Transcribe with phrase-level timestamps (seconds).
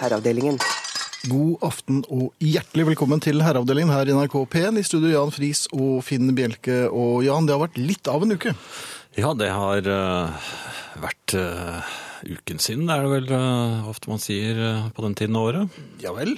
[0.00, 0.58] Herreavdelingen.
[1.30, 4.78] God aften og hjertelig velkommen til herreavdelingen her i NRK P1.
[4.80, 6.84] I studio Jan Friis og Finn Bjelke.
[6.92, 8.52] Og Jan, det har vært litt av en uke.
[9.16, 10.48] Ja, det har uh,
[11.00, 11.94] vært uh,
[12.26, 14.58] uken sin, er det vel uh, ofte man sier
[14.96, 15.78] på den tiden av året.
[16.02, 16.34] Ja vel?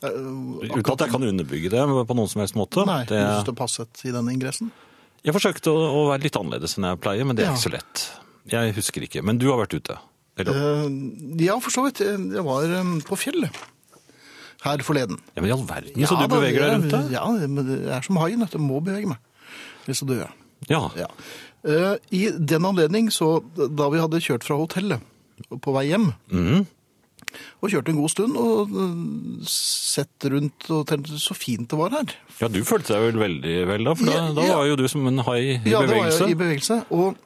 [0.00, 2.84] Uten at jeg kan underbygge det på noen som helst måte.
[2.88, 4.70] Nei, det, du det passet i denne ingressen.
[5.24, 7.56] jeg forsøkte å, å være litt annerledes enn jeg pleier, men det er Ja.
[7.56, 8.06] ikke så lett.
[8.50, 9.24] Jeg husker ikke.
[9.24, 9.98] Men du har vært ute.
[10.42, 12.00] Eller, Eh, ja, for så vidt.
[12.04, 13.60] Jeg var eh, på fjellet
[14.64, 15.16] her forleden.
[15.34, 17.06] ja, men i all verden, så Ja, du beveger deg rundt der?
[17.14, 19.18] Ja, men det er som haien, at jeg må bevege meg.
[19.86, 20.34] Hvis så dør jeg.
[20.68, 20.82] Ja.
[21.00, 21.06] Ja.
[21.64, 25.00] Eh, I den anledning, så da vi hadde kjørt fra hotellet
[25.64, 26.66] på vei hjem, mm.
[27.64, 28.74] og kjørte en god stund, og
[29.48, 32.12] sett rundt og tenkte så fint det var her.
[32.42, 34.86] ja, du følte deg vel veldig vel da, for da, Ja, da var jo du
[34.92, 37.16] som en hai i Ja, det var jeg i bevegelse, og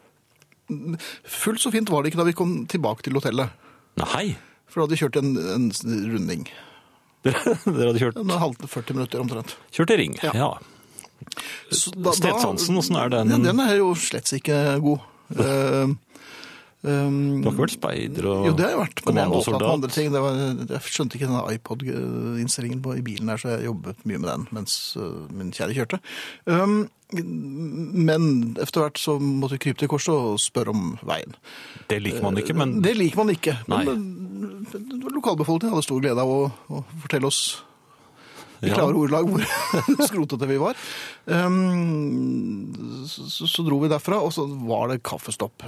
[1.25, 3.53] fullt så fint var det ikke da vi kom tilbake til hotellet.
[4.01, 4.37] Nei,
[4.69, 5.67] For da hadde vi kjørt en, en
[6.13, 6.47] runding.
[7.25, 7.43] dere
[7.91, 9.57] hadde kjørt, En halv 40 minutter omtrent.
[9.73, 10.17] kjørt i ring.
[10.25, 10.33] Ja.
[10.37, 10.51] Ja.
[11.73, 13.31] Stedsansen, hvordan er den?
[13.33, 15.05] Ja, den er jo slett ikke god.
[16.85, 19.39] Um, Du har ikke vært speider og Jo, det har jeg vært, men jeg var
[19.39, 20.11] opptatt andre ting.
[20.13, 24.29] Det var, jeg skjønte ikke denne iPod-innstillingen i bilen her, så jeg jobbet mye med
[24.29, 26.01] den mens uh, min kjære kjørte.
[26.45, 31.37] Um, men etter hvert så måtte vi krype til korset og spørre om veien.
[31.89, 33.57] Det liker man ikke, men Det liker man ikke.
[33.71, 33.85] Nei.
[33.89, 37.43] Men øh, lokalbefolkningen hadde stor glede av å, å fortelle oss
[38.65, 38.79] i Ja.
[38.79, 39.45] klare ordelag hvor
[40.09, 40.79] skrotete vi var.
[41.27, 45.65] Um, så, så, dro vi derfra, og så var det kaffestopp.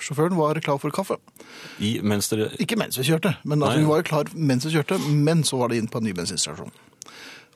[0.00, 1.18] Sjåføren var klar for kaffe.
[1.78, 4.98] i, mens dere Ikke mens vi kjørte, men altså, vi var klar mens vi kjørte,
[5.10, 6.72] men så var det inn på en ny bensinstasjon.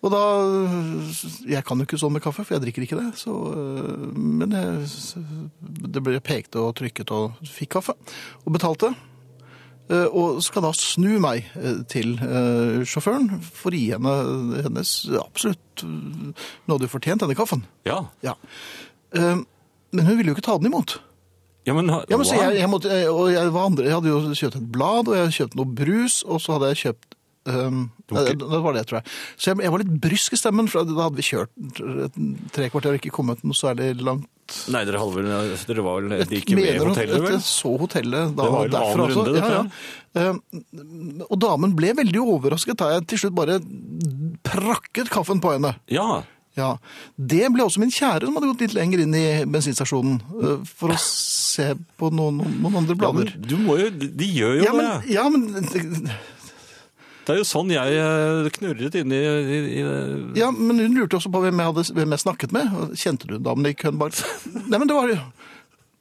[0.05, 0.21] Og da,
[1.49, 4.53] jeg kan jo ikke sånn med kaffe, for jeg drikker ikke det, så, øh, men
[4.53, 5.23] jeg,
[5.65, 7.97] det ble pekt og trykket og fikk kaffe,
[8.45, 8.93] og betalte.
[9.91, 14.15] Øh, Og skal da snu meg øh, til øh, sjåføren for å gi henne
[14.65, 17.67] hennes absolutt du fortjent denne kaffen.
[17.85, 18.05] Ja.
[18.25, 18.35] Ja.
[19.15, 20.97] Men hun ville jo ikke ta den imot.
[21.67, 24.35] Ja, men, Ja, men jeg, jeg, måtte, jeg, og jeg, var andre, jeg hadde jo
[24.37, 27.14] kjøpt et blad, og jeg hadde kjøpt noe brus, og så hadde jeg kjøpt
[27.47, 29.13] um, det, det var det, tror jeg.
[29.37, 31.51] Så jeg, jeg var litt brysk i stemmen, for da hadde vi kjørt
[32.55, 34.29] tre kvarter og ikke kommet noe særlig langt.
[34.69, 35.29] Nei, dere, vel,
[35.65, 37.31] dere var vel de Mener at- hotellet, vel?
[37.33, 39.23] Jeg så hotellet da, Det derfra også.
[39.25, 40.29] runde, ja, ja.
[40.29, 43.57] Um, og damen ble veldig overrasket da jeg til slutt bare
[44.45, 45.75] prakket kaffen på henne.
[45.93, 46.23] Ja,
[46.55, 46.77] Ja,
[47.19, 50.93] Det ble også min kjære som hadde gått litt lenger inn i bensinstasjonen uh, for
[50.95, 53.33] å se på noen, noen andre ja men blader.
[53.43, 55.17] du må jo, de gjør jo Ja, men, det.
[55.17, 56.13] ja, men
[57.25, 59.85] Det er jo sånn jeg eh, knurret inn i, i, i
[60.37, 62.75] Ja, men hun lurte også på hvem jeg, hadde, hvem jeg snakket med.
[63.01, 64.19] Kjente du damen i køen bak?
[64.53, 65.17] Nei, men det var jo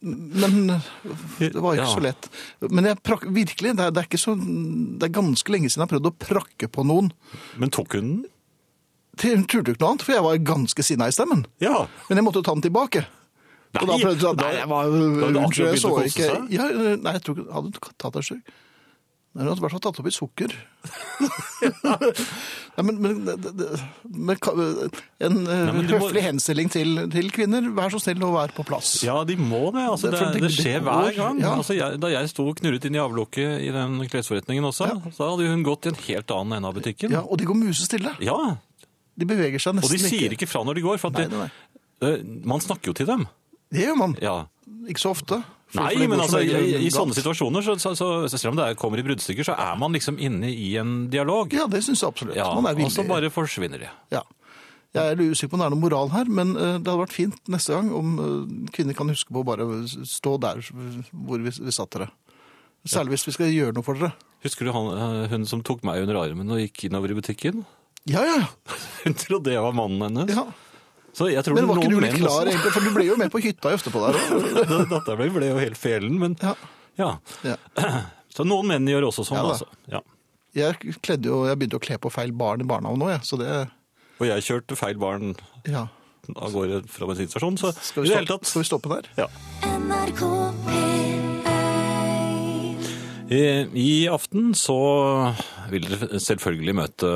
[0.03, 0.57] Men
[1.39, 1.87] det var ikke Ja.
[1.93, 2.27] så lett.
[2.67, 5.85] Men jeg prak, virkelig, det er, det, er ikke så, det er ganske lenge siden
[5.85, 7.13] jeg har prøvd å prakke på noen.
[7.55, 8.21] Men tok hun den?
[9.23, 11.45] Hun turte jo ikke noe annet, for jeg var ganske sinna i stemmen.
[11.63, 11.85] Ja.
[12.09, 13.05] Men jeg måtte ta den tilbake.
[13.79, 16.65] Og da prøvde jeg, nei, nei, jeg var, hadde da, jeg så ikke ja,
[17.01, 18.51] Nei, jeg tror ikke Hadde hun tatt deg sjuk?
[19.33, 20.51] Nei, hun hadde i hvert fall tatt opp i sukker.
[21.83, 27.09] Nei, men, men, det- det- men ka- en eh, men du må- høflig henstilling til,
[27.09, 28.91] til kvinner, vær så snill å være på plass.
[29.05, 29.85] Ja, de må det.
[29.89, 31.39] Altså, Det det, er det, det- det skjer går, hver gang.
[31.41, 31.55] ja.
[31.57, 35.49] Altså, jeg, da jeg sto knurret inn i avlukket i den klesforretningen også, så hadde
[35.49, 37.11] hun gått i en helt annen ende av butikken.
[37.11, 38.13] Ja, og de går musestille.
[38.21, 38.57] Ja,
[39.17, 41.27] De beveger seg og nesten de sier ikke fra når de går, for at Nei,
[41.29, 43.27] nei, nei, eh, man snakker jo til dem.
[43.71, 44.15] Det gjør man.
[44.21, 44.45] Ja.
[44.89, 45.43] Ikke så ofte.
[45.77, 48.77] Nei, men altså, i, i sånne situasjoner, så, så, så, så selv om det er-
[48.79, 51.53] kommer i bruddstykker, så er man liksom inne i en dialog.
[51.55, 52.35] Ja, det syns jeg absolutt.
[52.37, 53.89] Ja, man er og så bare forsvinner de.
[54.13, 54.21] Ja.
[54.93, 56.99] Jeg er litt usikker på om det er noe moral her, men eh, det hadde
[57.01, 61.41] vært fint neste gang om eh, kvinner kan huske på å bare stå der hvor
[61.41, 62.11] vi, vi satt dere.
[62.85, 64.13] Særlig hvis vi skal gjøre noe for dere.
[64.45, 67.63] Husker du han, eh, hun som tok meg under armen og gikk innover i butikken?
[68.05, 68.43] Ja, ja,
[69.07, 70.35] Hun trodde jeg var mannen hennes.
[70.37, 70.45] ja.
[71.13, 72.71] Så jeg tror Men var ikke du litt klar, egentlig?
[72.73, 74.87] For du ble jo med på hytta etterpå der òg.
[74.89, 76.55] Datteren min ble jo helt felen, men Ja.
[76.97, 77.11] ja.
[77.45, 77.57] Ja.
[78.33, 79.67] Så noen menn gjør også sånn, Ja altså.
[79.93, 80.01] Ja.
[80.57, 83.21] Jeg, kledde jo, jeg begynte å kle på feil barn i barnehagen nå, jeg.
[83.29, 83.49] Så det
[84.21, 85.35] Og jeg kjørte feil barn
[85.69, 85.87] Ja.
[86.35, 89.09] av gårde fra bensinstasjonen, så Skal vi, stoppe, skal vi stoppe der?
[89.17, 89.27] ja.
[89.69, 90.21] NRK
[90.65, 91.22] P1
[93.31, 93.41] I,
[93.79, 94.75] I aften så
[95.71, 97.11] vil dere selvfølgelig møte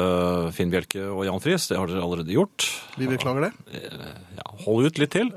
[0.55, 1.67] Finn Bjelke og Jan Friis.
[1.69, 2.67] Det har dere allerede gjort.
[2.97, 3.81] Vi beklager det.
[4.39, 5.33] Ja, hold ut litt til.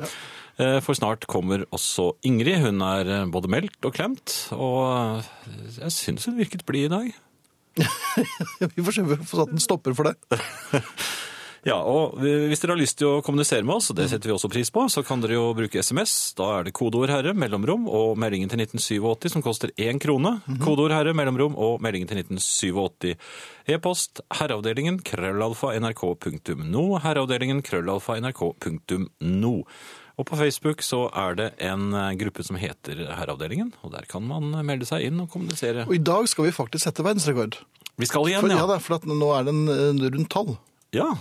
[0.61, 2.61] Eh, For snart kommer også Ingrid.
[2.63, 4.37] Hun er eh, både meldt og klemt.
[4.57, 7.11] Og eh, jeg syns hun virket blid i dag.
[8.77, 10.41] Vi får se om vi får satt en stopper for det.
[11.67, 14.33] Ja, og hvis dere har lyst til å kommunisere med oss, og det setter vi
[14.33, 16.33] også pris på, så kan dere jo bruke SMS.
[16.39, 20.39] Da er det kodeord herre, mellomrom og meldingen til 1987 som koster én krone.
[20.65, 23.13] Kodeord herre, mellomrom og meldingen til 1987.
[23.77, 26.87] E-post herreavdelingen krøllalfa nrk.no.
[27.05, 29.55] Herreavdelingen krøllalfa nrk.no.
[30.21, 34.25] Og på Facebook så er det en eh, gruppe som heter Herreavdelingen, og der kan
[34.29, 35.87] man melde seg inn og kommunisere.
[35.89, 37.57] Og i dag skal vi faktisk sette verdensrekord.
[38.01, 38.61] Vi skal For, igjen, ja.
[38.61, 38.67] ja.
[38.69, 40.55] da, for at nå er det en rundt tall.
[40.97, 41.15] Ja,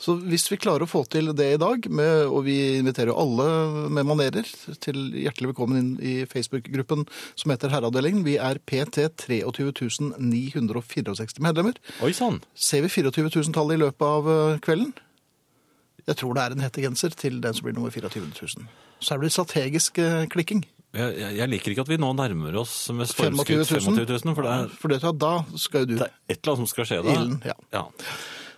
[0.00, 3.46] Så hvis vi klarer å få til det i dag, med, og vi inviterer alle
[3.92, 4.48] med manerer
[4.80, 7.04] til hjertelig velkommen inn i Facebook-gruppen
[7.36, 8.24] som heter Herreavdelingen.
[8.24, 11.76] Vi er PT 23 964 medlemmer.
[12.00, 12.40] oi sann.
[12.56, 14.94] Ser vi 24 000-tallet i løpet av eh, kvelden?
[16.08, 18.68] Jeg tror det er en hettegenser til den som blir nummer 24 000.
[19.04, 20.64] Så her blir det strategisk eh, klikking.
[20.96, 24.34] Jeg, jeg, jeg liker ikke at vi nå nærmer oss med 25 stormskritt 25 000,
[24.34, 26.70] for det er, For det, da skal jo du det er et eller annet som
[26.72, 27.12] skal skje da.
[27.20, 27.58] Ilden, ja.
[27.76, 27.84] Ja.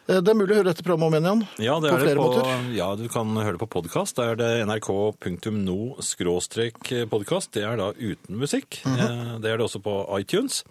[0.08, 1.46] Eh, Det er mulig å høre dette programmet om igjen, Jan.
[1.62, 2.74] Ja, det På er det på, måter.
[2.74, 4.16] ja, du kan høre det på podkast.
[4.18, 7.50] Da er det nrk.no-podkast.
[7.54, 8.80] Det er da uten musikk.
[8.84, 9.40] Mm -hmm.
[9.42, 10.64] Det er det også på iTunes.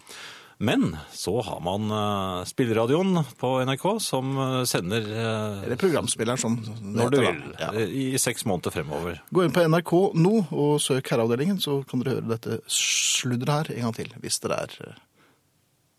[0.58, 6.64] Men så har man uh, spilleradioen på NRK som uh, sender uh, Eller programspilleren, som
[6.80, 7.42] når du vil.
[7.58, 7.72] Ja.
[7.74, 9.20] I, i seks måneder fremover.
[9.32, 13.74] Gå inn på NRK nå og søk Herreavdelingen, så kan dere høre dette sludderet her
[13.74, 14.14] en gang til.
[14.20, 14.70] Hvis dere er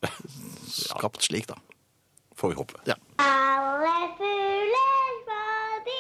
[0.04, 0.10] eh,
[0.68, 1.56] skapt slik, da.
[2.40, 2.74] Får vi håpe.
[2.88, 2.94] Ja.
[3.22, 5.46] Alle fugler hva
[5.86, 6.00] de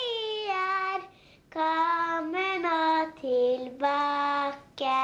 [0.54, 1.04] er,
[1.54, 2.80] kommer nå
[3.22, 4.96] tilbake.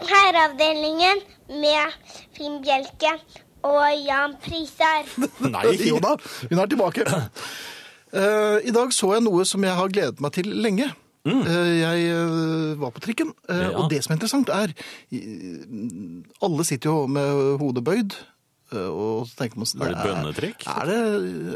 [0.00, 1.20] Herreavdelingen
[1.60, 1.98] med
[2.36, 3.16] Finn Bjelke
[3.66, 5.04] og Jan Prisar.
[5.54, 6.14] Nei, Jo da,
[6.48, 7.04] hun er tilbake.
[8.10, 10.88] Uh, I dag så jeg noe som jeg har gledet meg til lenge.
[11.28, 13.58] Eh, jeg uh, var på trikken, Mm.
[13.60, 13.70] Ja.
[13.76, 14.70] og det som er interessant er
[16.40, 18.14] Alle sitter jo med hodet bøyd.
[18.72, 20.66] Eh, Og så tenker man, Er det et bønnetrikk?
[20.70, 20.98] Er det,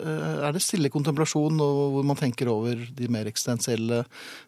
[0.03, 4.05] eh, er det stille kontemplasjon og hvor man tenker over de mer eksistensielle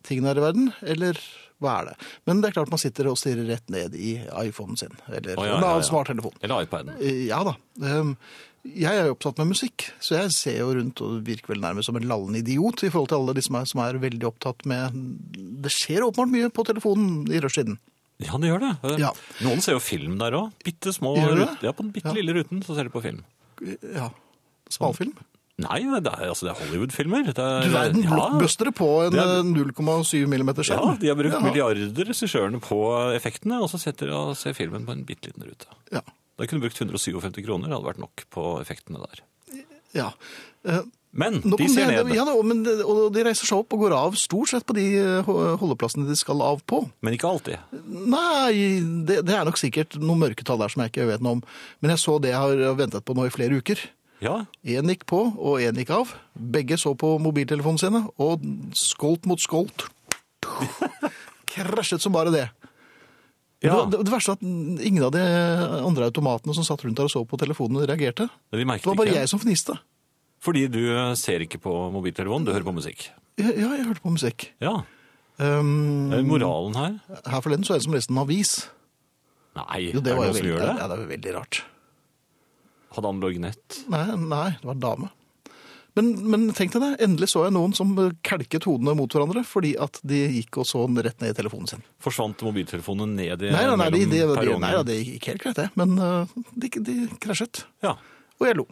[0.07, 1.21] tingene her i verden, eller
[1.63, 1.95] hva er det?
[2.29, 5.47] Men det er klart man sitter og stirrer rett ned i iPhonen sin, eller oh,
[5.47, 5.87] ja, ja, ja.
[5.89, 6.37] smarttelefon.
[6.43, 6.93] Eller iPaden.
[7.01, 7.57] Eh, Ja da.
[7.81, 8.17] Um,
[8.67, 11.87] Jeg er jo opptatt med musikk, så jeg ser jo rundt og virker vel nærmest
[11.87, 14.67] som en lallende idiot i forhold til alle de som er, som er veldig opptatt
[14.67, 14.97] med
[15.63, 17.79] Det skjer åpenbart mye på telefonen i rushtiden.
[18.19, 18.73] Ja, det gjør det.
[18.93, 19.11] Eh, Ja.
[19.45, 20.53] Noen ser jo film der òg.
[20.65, 21.15] Bitte små
[21.63, 23.25] Ja, på den bitte lille ruten så ser de på film.
[23.95, 24.11] Ja.
[24.71, 25.13] Smalfilm.
[25.59, 27.29] Nei, det er, altså, er Hollywood-filmer.
[27.29, 28.11] Er- Du verden, Ja.
[28.11, 31.41] blockbustere på en Det er- eh, 0,7 millimeter Ja, de har brukt Ja.
[31.41, 35.43] milliarder regissørene på effektene, og så setter de og ser filmen på en bitte liten
[35.49, 35.67] rute.
[35.93, 36.01] Ja.
[36.39, 39.65] Da kunne du brukt 157 kroner, det hadde vært nok på effektene der.
[39.95, 40.13] ja.
[41.17, 42.03] Men Nå de ser det.
[42.05, 42.15] ned.
[42.15, 44.85] Ja, men, det- og de reiser seg opp og går av stort sett på de
[45.01, 46.83] eh, holdeplassene de skal av på.
[47.01, 47.57] Men ikke alltid.
[47.89, 51.45] Nei, det, det er nok sikkert noen mørketall der som jeg ikke vet noe om.
[51.81, 53.81] Men jeg så det jeg har ventet på nå i flere uker.
[54.25, 56.13] Ja, Én gikk på, og én gikk av.
[56.37, 58.45] Begge så på mobiltelefonene sine, og
[58.77, 59.89] skolt mot skolt.
[61.53, 62.47] Krasjet som bare det.
[63.65, 63.83] Ja.
[63.89, 65.23] Det, det verste er at ingen av de
[65.81, 68.29] andre automatene som satt rundt der og så på telefonene, reagerte.
[68.53, 69.21] de Det var bare ikke.
[69.25, 69.77] jeg som fniste.
[70.45, 70.83] Fordi du
[71.19, 73.09] ser ikke på mobiltelefonen, du hører på musikk.
[73.41, 74.51] Ja, ja, jeg hørte på musikk.
[74.63, 74.79] Ja.
[75.37, 76.95] Um, Er moralen her?
[77.27, 78.55] her forleden så jeg det som leste en avis.
[79.57, 80.73] Nei, Jo, det er det noen som gjør det?
[80.73, 81.61] ja, det var veldig rart.
[82.97, 83.79] Hadde han lorgnett?
[83.93, 85.11] Nei, nei, det var en dame.
[85.97, 87.95] Men, men tenk deg det, endelig så jeg noen som
[88.25, 91.85] kelket hodene mot hverandre fordi at de gikk og så rett ned i telefonen sin.
[92.05, 95.71] Forsvant mobiltelefonen ned i Nei, nei, nei, de, de, nei, det gikk helt greit det,
[95.81, 97.65] men uh, de, de krasjet.
[97.85, 97.95] Ja.
[98.37, 98.67] Og jeg lo.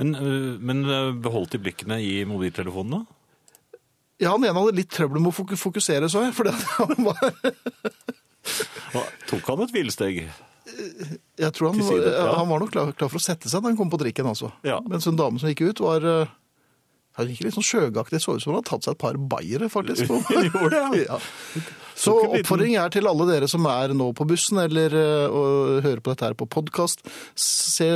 [0.00, 3.04] Men, øh, men øh, beholdt de blikkene i mobiltelefonene?
[4.22, 7.20] Ja, han ene hadde litt trøbbel med å fokusere, så jeg, For det han var,
[9.28, 10.24] Tok han et hvilesteg?
[11.36, 11.80] jeg tror han,
[12.38, 14.52] han var nok klar, klar for å sette seg da han kom på trikken, altså.
[14.64, 14.78] Ja.
[14.88, 16.30] Mens en dame som gikk ut var, uh,
[17.18, 19.68] han gikk litt sånn sjøgaktig, så ut som han hadde tatt seg et par bayere,
[19.72, 20.08] faktisk.
[20.48, 21.18] Gjorde det, ja.
[22.02, 26.00] Så oppfordring er til alle dere som er nå på bussen eller eh, og hører
[26.00, 27.04] på dette her på podkast.
[27.38, 27.88] Se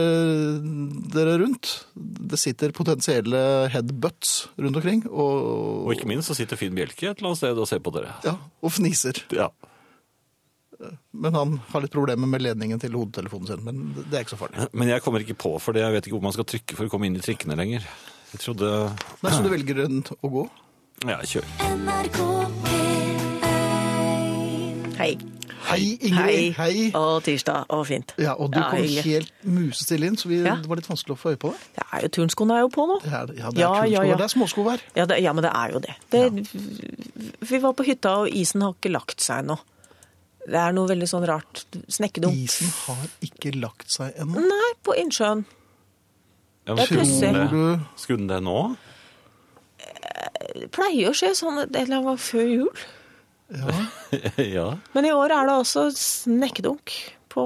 [1.16, 1.73] dere rundt.
[1.96, 3.40] Det sitter potensielle
[3.73, 7.62] headbutts rundt omkring og, Og ikke minst så sitter Finn Bjelke et eller annet sted
[7.64, 8.12] og ser på dere.
[8.26, 9.25] ja, og fniser.
[9.35, 9.49] Ja.
[11.16, 13.64] Men han har litt problemer med ledningen til hodetelefonen sin.
[13.64, 14.68] Men det er ikke så farlig.
[14.76, 16.92] Men jeg kommer ikke på, for jeg vet ikke hvor man skal trykke for å
[16.92, 17.87] komme inn i trikkene lenger.
[18.33, 18.68] Jeg trodde
[19.23, 20.45] Nei, Så du velger den å gå?
[21.06, 21.45] Ja, kjør.
[21.76, 22.18] NRK
[22.66, 22.95] P1
[24.97, 25.11] Hei.
[25.66, 26.54] Hei, Ingrid.
[26.56, 26.75] Hei.
[26.97, 27.66] Og tirsdag.
[27.75, 28.12] Og fint.
[28.23, 29.02] Ja, og du Ja, kom hyggelig.
[29.04, 30.54] helt musestille inn, så vi, Ja.
[30.56, 31.59] det var litt vanskelig å få øye på deg.
[31.75, 33.00] Det er jo turnskoene er jo på nå.
[33.02, 34.16] Det er, ja, det er Ja, ja, ja.
[34.16, 34.80] det er småskovær.
[34.97, 35.95] Ja, det, ja, men det er jo det.
[36.11, 36.49] det
[37.50, 39.59] Vi var på hytta, og isen har ikke lagt seg ennå.
[40.47, 41.64] Det er noe veldig sånn rart.
[41.90, 42.33] Snekkedumt.
[42.47, 44.40] Isen har ikke lagt seg ennå.
[44.47, 45.45] Nei, på innsjøen.
[46.66, 47.32] Ja, Det er skulle pussig.
[47.32, 47.80] den det?
[48.02, 48.58] Skulle den det nå?
[50.56, 52.87] Det pleier å skje sånn en eller annet før jul.
[54.56, 54.70] ja.
[54.96, 56.94] Men i år er det også snekkedunk
[57.37, 57.42] på,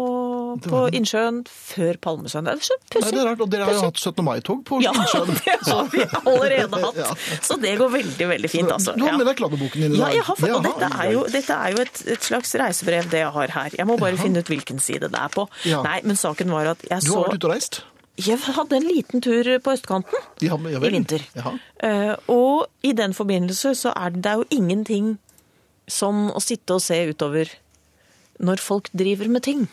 [0.62, 2.60] på innsjøen før Palmesøndag.
[2.60, 3.10] Det er så Nei, pussig.
[3.16, 4.22] det er rart, og dere har jo hatt 17.
[4.24, 5.32] mai-tog på Ja, Innsjøen.
[5.44, 7.00] det har vi allerede hatt.
[7.02, 7.10] Ja.
[7.42, 8.94] Så det går veldig, veldig fint, altså.
[8.96, 11.24] Du har med deg kladdeboken din i Ja, jeg har, fått- og dette er jo,
[11.34, 13.76] dette er jo et, et slags reisebrev det jeg har her.
[13.82, 15.48] Jeg må bare finne ut hvilken side det er på.
[15.68, 15.82] Ja.
[15.84, 17.82] Nei, men saken var at jeg Du så har vært ute og reist?
[18.20, 21.24] Jeg hadde en liten tur på østkanten Ja, ja i vinter.
[21.36, 21.56] Jaha.
[21.76, 25.10] Eh, og i den forbindelse så er det, det er jo ingenting
[25.90, 27.50] som å sitte og se utover
[28.40, 29.66] når folk driver med ting.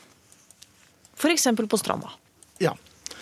[1.28, 2.12] Eksempel på stranda.
[2.62, 2.76] Ja.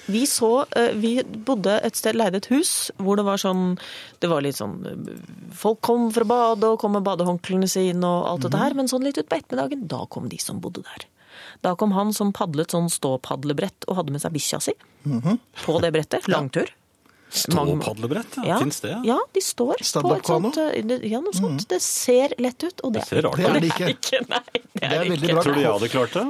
[0.06, 3.80] Vi så, eh, vi bodde et sted, leide et hus hvor det var sånn,
[4.22, 5.16] det var litt sånn, eh,
[5.56, 9.04] folk kom fra badet og kom med badehåndklærne sine og alt dette her, men sånn
[9.04, 11.08] litt ut på ettermiddagen, da kom de som bodde der.
[11.64, 14.76] Da kom han som padlet sånn ståpadlebrett og hadde med seg bikkja si
[15.66, 16.74] på det brettet, langtur.
[17.36, 18.44] Ståpadlebrett, ja.
[18.48, 18.90] Ja, Fins det?
[18.90, 19.02] Ja.
[19.04, 21.66] ja, de står på et sånt, eh, ja, noe sånt.
[21.68, 23.90] Det ser lett ut, og det, Det ser rart Det er det ikke.
[23.92, 24.20] ikke.
[24.30, 25.34] Nei, det Det er, er det veldig ikke.
[25.34, 25.44] bra.
[25.44, 26.24] Tror du jeg hadde klart det?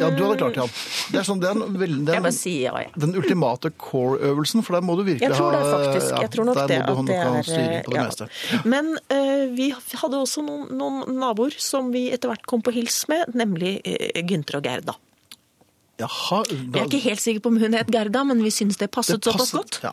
[0.00, 0.66] Ja, du hadde klart det, ja.
[1.12, 2.92] Det er, sånn, det er en, veldig, det er en, sier ja, ja.
[3.04, 6.10] den ultimate core-øvelsen, for der må du virkelig Jeg tror det ha faktisk.
[6.10, 6.78] ja, Jeg tror nok der det.
[6.88, 8.06] må du ha At det er, styring på det ja.
[8.08, 8.30] meste.
[8.74, 9.68] Men uh, vi
[10.02, 14.24] hadde også noen, noen naboer som vi etter hvert kom på hils med, nemlig uh,
[14.24, 14.96] Gynter og Gerda.
[15.98, 18.90] Jaha, Vi er ikke helt sikker på om hun het Gerda, men vi syns det
[18.94, 19.80] passet Det såpass godt.
[19.82, 19.92] ja.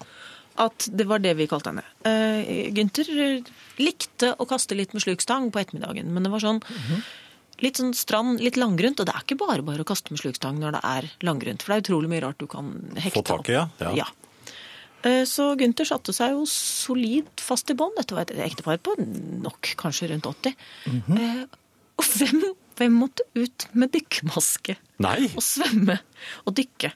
[0.57, 1.83] At det var det vi kalte henne.
[2.05, 3.41] Uh, Gynter eh,
[3.81, 7.01] likte å kaste litt med slukstang på ettermiddagen, men det var sånn Mhm.
[7.63, 10.57] Litt sånn strand, litt langgrunt, og det er ikke bare bare å kaste med slukstang
[10.59, 13.47] når det er langgrunt, for det er utrolig mye rart du kan hekte Få tak
[13.47, 13.69] i, ja.
[13.79, 13.93] Ja.
[13.95, 14.05] ja.
[15.07, 17.95] Eh, Så Gunther satte seg jo solid fast i bånd.
[17.95, 20.55] Dette var et ektepar på nok kanskje rundt 80.
[20.85, 21.17] Mhm.
[21.17, 21.45] Eh,
[21.97, 22.41] Og hvem,
[22.79, 25.99] hvem måtte ut med dykkermaske Nei, og svømme
[26.45, 26.91] og dykke?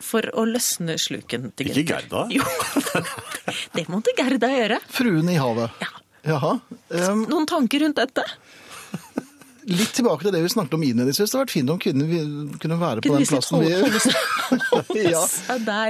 [0.00, 2.24] For å løsne sluken til Ikke Gerda?
[2.32, 2.46] Jo,
[3.76, 4.78] det måtte Gerda gjøre.
[4.88, 5.76] Fruen i havet.
[5.82, 5.90] Ja.
[6.30, 6.54] Jaha.
[6.88, 8.24] Um, Noen tanker rundt dette?
[9.68, 11.30] Litt tilbake til det vi snakket om innledningsvis.
[11.30, 12.12] Det hadde vært fint om kvinner
[12.62, 15.22] kunne være på den plassen vi Ja.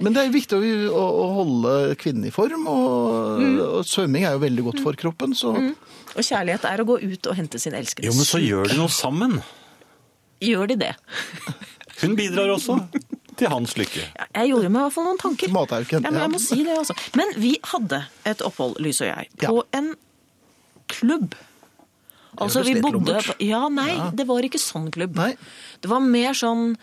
[0.03, 3.55] Men det er viktig å, å, å holde kvinnen i form, og, Mm.
[3.79, 7.29] og svømming er jo veldig godt for kroppen, så Og kjærlighet er å gå ut
[7.31, 8.09] og hente sin elskede.
[8.11, 9.39] Jo, men så gjør de noe sammen.
[10.43, 10.93] Gjør de det?
[12.03, 12.79] Hun bidrar også
[13.41, 14.03] til hans lykke.
[14.17, 15.53] Ja, Jeg gjorde meg i hvert fall noen tanker.
[15.55, 16.97] Matauken, Ja, men jeg må si det, altså.
[17.17, 19.93] Men vi hadde et opphold, Lys og jeg, på en
[20.91, 21.37] klubb.
[22.39, 25.17] Altså, vi bodde Ja, nei, Ja, det var ikke sånn klubb.
[25.17, 25.35] Nei.
[25.81, 26.77] Det var mer sånn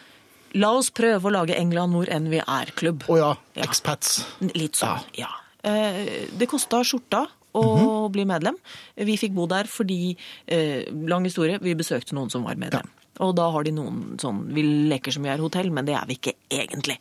[0.58, 3.04] La oss prøve å lage England hvor enn vi er-klubb.
[3.12, 3.63] Å ja, Ja.
[3.63, 4.25] expats.
[4.56, 5.27] Litt sånn, ja.
[5.62, 6.08] ja.
[6.39, 8.56] Det kosta skjorta å bli medlem.
[8.96, 10.16] Vi fikk bo der fordi,
[10.48, 12.88] eh, lang historie, vi besøkte noen som var medlem.
[13.20, 16.06] Og da har de noen sånn Vi leker som vi er hotell, men det er
[16.08, 16.98] vi ikke egentlig.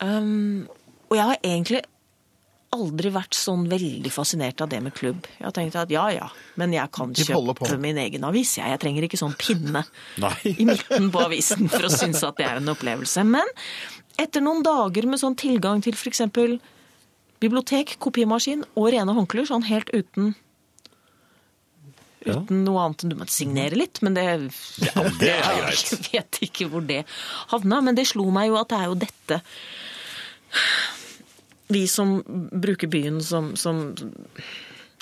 [0.00, 0.66] Um,
[1.10, 1.82] og jeg har egentlig
[2.74, 5.26] aldri vært sånn veldig fascinert av det med klubb.
[5.38, 6.30] Jeg har tenkt at ja ja,
[6.60, 8.56] men jeg kan kjøpe min egen avis.
[8.58, 9.84] Jeg, jeg trenger ikke sånn pinne
[10.52, 13.24] i midten på avisen for å synes at det er en opplevelse.
[13.28, 13.54] Men
[14.20, 16.24] etter noen dager med sånn tilgang til f.eks.
[17.42, 20.34] bibliotek, kopimaskin og rene håndklær, sånn helt uten
[22.26, 24.24] Uten noe annet enn du måtte signere litt, men det,
[25.20, 25.92] det er greit.
[25.92, 27.04] Jeg vet ikke hvor det
[27.52, 29.38] havna, men det slo meg jo at det er jo dette
[31.72, 32.20] Vi som
[32.52, 33.94] bruker byen som, som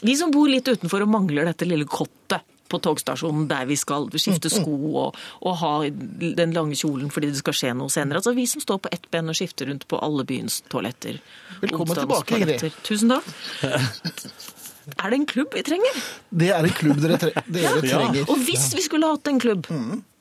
[0.02, 2.42] Vi som bor litt utenfor og mangler dette lille kottet
[2.72, 7.38] på togstasjonen der vi skal skifte sko og, og ha den lange kjolen fordi det
[7.42, 8.18] skal skje noe senere.
[8.22, 11.20] Altså Vi som står på ett ben og skifter rundt på alle byens toaletter.
[11.60, 12.80] Velkommen tilbake, Ingrid.
[12.88, 13.28] Tusen takk.
[15.00, 15.94] Er det en klubb vi trenger?
[16.28, 18.00] Det er en klubb dere, tre dere Ja.
[18.00, 18.26] trenger.
[18.28, 19.64] Og hvis vi skulle hatt en klubb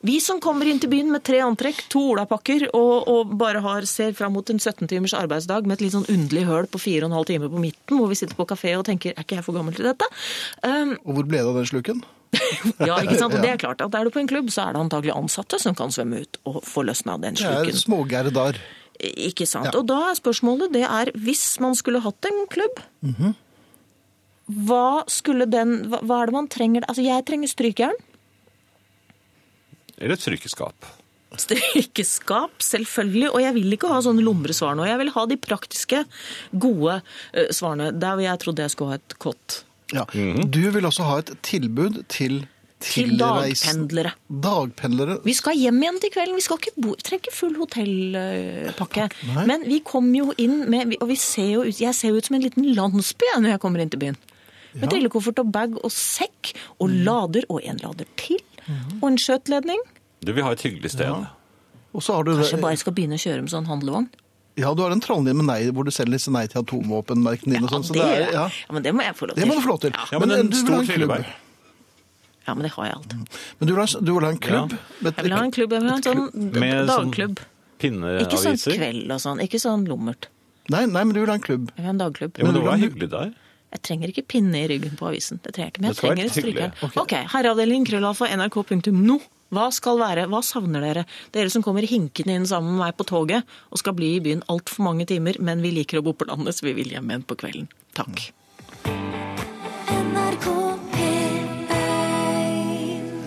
[0.04, 3.86] Vi som kommer inn til byen med tre antrekk, to olapakker og, og bare har,
[3.88, 7.30] ser fram mot en 17 timers arbeidsdag med et litt sånn underlig høl på 4,5
[7.30, 9.78] timer på midten, hvor vi sitter på kafé og tenker er ikke jeg for gammel
[9.78, 10.10] til dette?
[10.66, 12.04] Um, Og hvor ble det av den sluken?
[12.90, 13.32] ja, ikke sant?
[13.38, 15.62] Og det er klart at er du på en klubb, så er det antagelig ansatte
[15.64, 17.70] som kan svømme ut og få løsna den sluken.
[17.72, 18.60] Det er smågerdar.
[19.04, 19.72] Ikke sant.
[19.72, 19.78] Ja.
[19.80, 23.34] Og da er spørsmålet, det er hvis man skulle hatt en klubb, Mhm.
[24.68, 26.84] hva skulle den hva, hva er det man trenger?
[26.92, 28.02] Altså, jeg trenger strykejern.
[30.00, 30.88] Eller et strykeskap.
[31.40, 33.30] Strykeskap, selvfølgelig.
[33.34, 34.86] Og jeg vil ikke ha sånne lumresvar nå.
[34.90, 36.04] Jeg vil ha de praktiske,
[36.54, 37.00] gode
[37.34, 37.92] eh, svarene.
[37.98, 39.64] Der hvor jeg trodde jeg skulle ha et kott.
[39.94, 40.06] Ja.
[40.14, 42.44] Du vil også ha et tilbud til
[42.84, 44.12] Til dagpendlere.
[44.28, 45.20] Dagpendlere.
[45.24, 46.36] Vi skal hjem igjen til kvelden.
[46.36, 49.06] Vi skal ikke bo, trenger ikke full hotellpakke.
[49.30, 49.46] Nei.
[49.48, 52.28] Men vi kommer jo inn med Og vi ser jo ut, jeg ser jo ut
[52.28, 54.20] som en liten landsby når jeg kommer inn til byen.
[54.74, 58.42] Med trillekoffert og bag og sekk og lader og en lader til.
[59.02, 59.80] Og en skjøtledning.
[60.24, 61.26] Du vil ha et hyggelig sted.
[61.94, 64.08] Og så har du Kanskje det bare skal begynne å kjøre med sånn handlevogn.
[64.58, 67.56] Ja, du har en trollen din med nei, hvor du selger disse nei til atomvåpenmerkene
[67.56, 67.86] dine Ja, sånn.
[67.88, 69.42] Så det, det er, ja, ja, men det må jeg få lov til.
[69.42, 69.96] det må du få lov til.
[70.14, 70.94] Ja, men en du vil stor ha en klubb.
[70.94, 71.32] trillebær.
[72.44, 73.14] Ja, men det har jeg alt.
[73.60, 74.74] Men du vil ha, du vil ha en klubb?
[74.78, 75.10] Ja.
[75.10, 77.44] Jeg vil ha en klubb, jeg vil ha en sånn Med sånn dagklubb.
[77.84, 80.30] Ikke sånn kveld og sånn, ikke sånn lummert.
[80.72, 81.72] Nei, nei, men du vil ha en klubb.
[81.74, 82.38] Jeg vil ha en dagklubb.
[82.38, 83.34] Ja, men det Men var hyggelig der.
[83.74, 85.40] Jeg trenger ikke pinne i ryggen på avisen.
[85.44, 86.98] Det trenger jeg ikke, men jeg trenger et Ok, strykejern.
[87.02, 89.18] Ok, herreavdelingen krøllalfa nrk.no.
[89.54, 91.04] Hva skal være, hva savner dere?
[91.34, 94.42] Dere som kommer hinkende inn sammen med meg på toget og skal bli i byen
[94.50, 97.28] altfor mange timer, men vi liker å bo på landet, så vi vil hjem igjen
[97.30, 97.70] på kvelden.
[97.98, 98.30] Takk.
[99.94, 100.63] NRK P1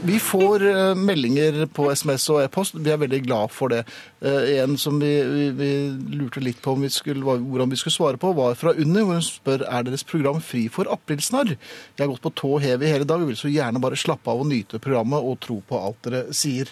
[0.06, 2.76] Vi får eh, meldinger på SMS og e-post.
[2.78, 3.80] Vi er veldig glad for det.
[4.22, 5.70] Eh, en som vi, vi, vi
[6.14, 9.24] lurte litt på vi skulle, hvordan vi skulle svare på, var fra Unni, hvor hun
[9.26, 11.56] spør er deres program fri for aprilsnarr.
[11.56, 14.30] Jeg har gått på tå hev i hele dag og vil så gjerne bare slappe
[14.30, 16.70] av og nyte programmet og tro på alt dere sier.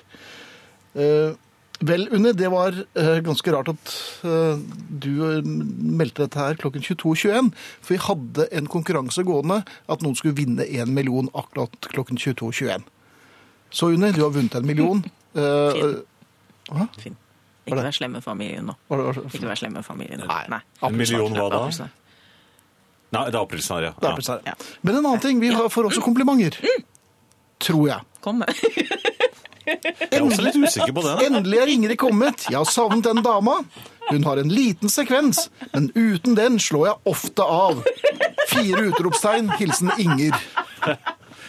[0.94, 1.34] Eh,
[1.82, 2.78] vel, Unni, det var
[3.26, 3.98] ganske rart at
[5.02, 5.10] du
[5.42, 7.50] meldte dette her klokken 22.21.
[7.82, 12.92] For vi hadde en konkurranse gående at noen skulle vinne en million akkurat klokken 22.21.
[13.74, 15.04] Så Unni, du har vunnet en million.
[15.34, 15.94] Eh, Fin.
[16.70, 16.84] hva?
[17.02, 17.16] Finn.
[17.66, 18.74] Ikke det- vær slem med familien nå.
[19.26, 20.28] Ikke vær slem med familien nå.
[20.30, 20.44] Nei.
[20.52, 20.60] Nei.
[20.86, 21.62] En million hva da?
[23.14, 23.90] Nei, det er aprilsnarr, ja.
[23.98, 24.36] Det er ja.
[24.52, 24.54] Ja.
[24.86, 26.60] Men en annen ting, vi får også komplimenter.
[27.66, 28.06] Tror jeg.
[28.22, 28.54] Kom med.
[29.64, 29.80] Jeg
[30.12, 31.12] er også litt usikker på det.
[31.24, 32.42] Endelig er Ingrid kommet.
[32.50, 33.54] Jeg har savnet den dama.
[34.10, 37.80] Hun har en liten sekvens, men uten den slår jeg ofte av.
[38.50, 39.48] Fire utropstegn.
[39.56, 40.36] Hilsen Inger.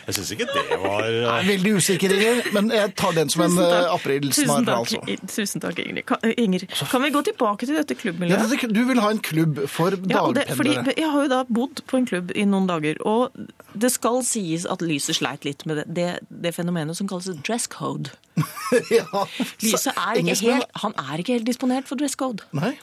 [0.05, 3.31] Jeg syns ikke det var Jeg eh, er veldig usikker, Inger, men jeg tar den
[3.33, 5.01] som en eh, aprilsnarr, altså.
[5.31, 6.67] Tusen takk, Inger.
[6.91, 8.53] Kan vi gå tilbake til dette klubbmiljøet?
[8.62, 10.93] Ja, du vil ha en klubb for Ja, dagpendlere.
[10.97, 13.33] Jeg har jo da bodd på en klubb i noen dager, og
[13.74, 17.67] det skal sies at Lyset sleit litt med det, det, det fenomenet som kalles dress
[17.71, 18.13] code.
[18.91, 19.25] Ja,
[19.63, 22.45] Lyset er ikke helt, han er ikke helt disponert for dress code.
[22.55, 22.75] Nei.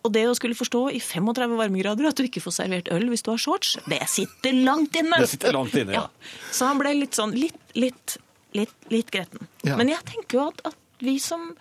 [0.00, 3.24] Og det å skulle forstå i 35 varmegrader at du ikke får servert øl hvis
[3.26, 5.18] du har shorts, det sitter langt inne.
[5.20, 6.06] Det sitter langt inne, ja.
[6.54, 8.16] Så han ble litt sånn litt, litt,
[8.56, 9.44] litt, litt gretten.
[9.66, 9.76] Ja.
[9.80, 11.52] Men jeg tenker jo at, at vi som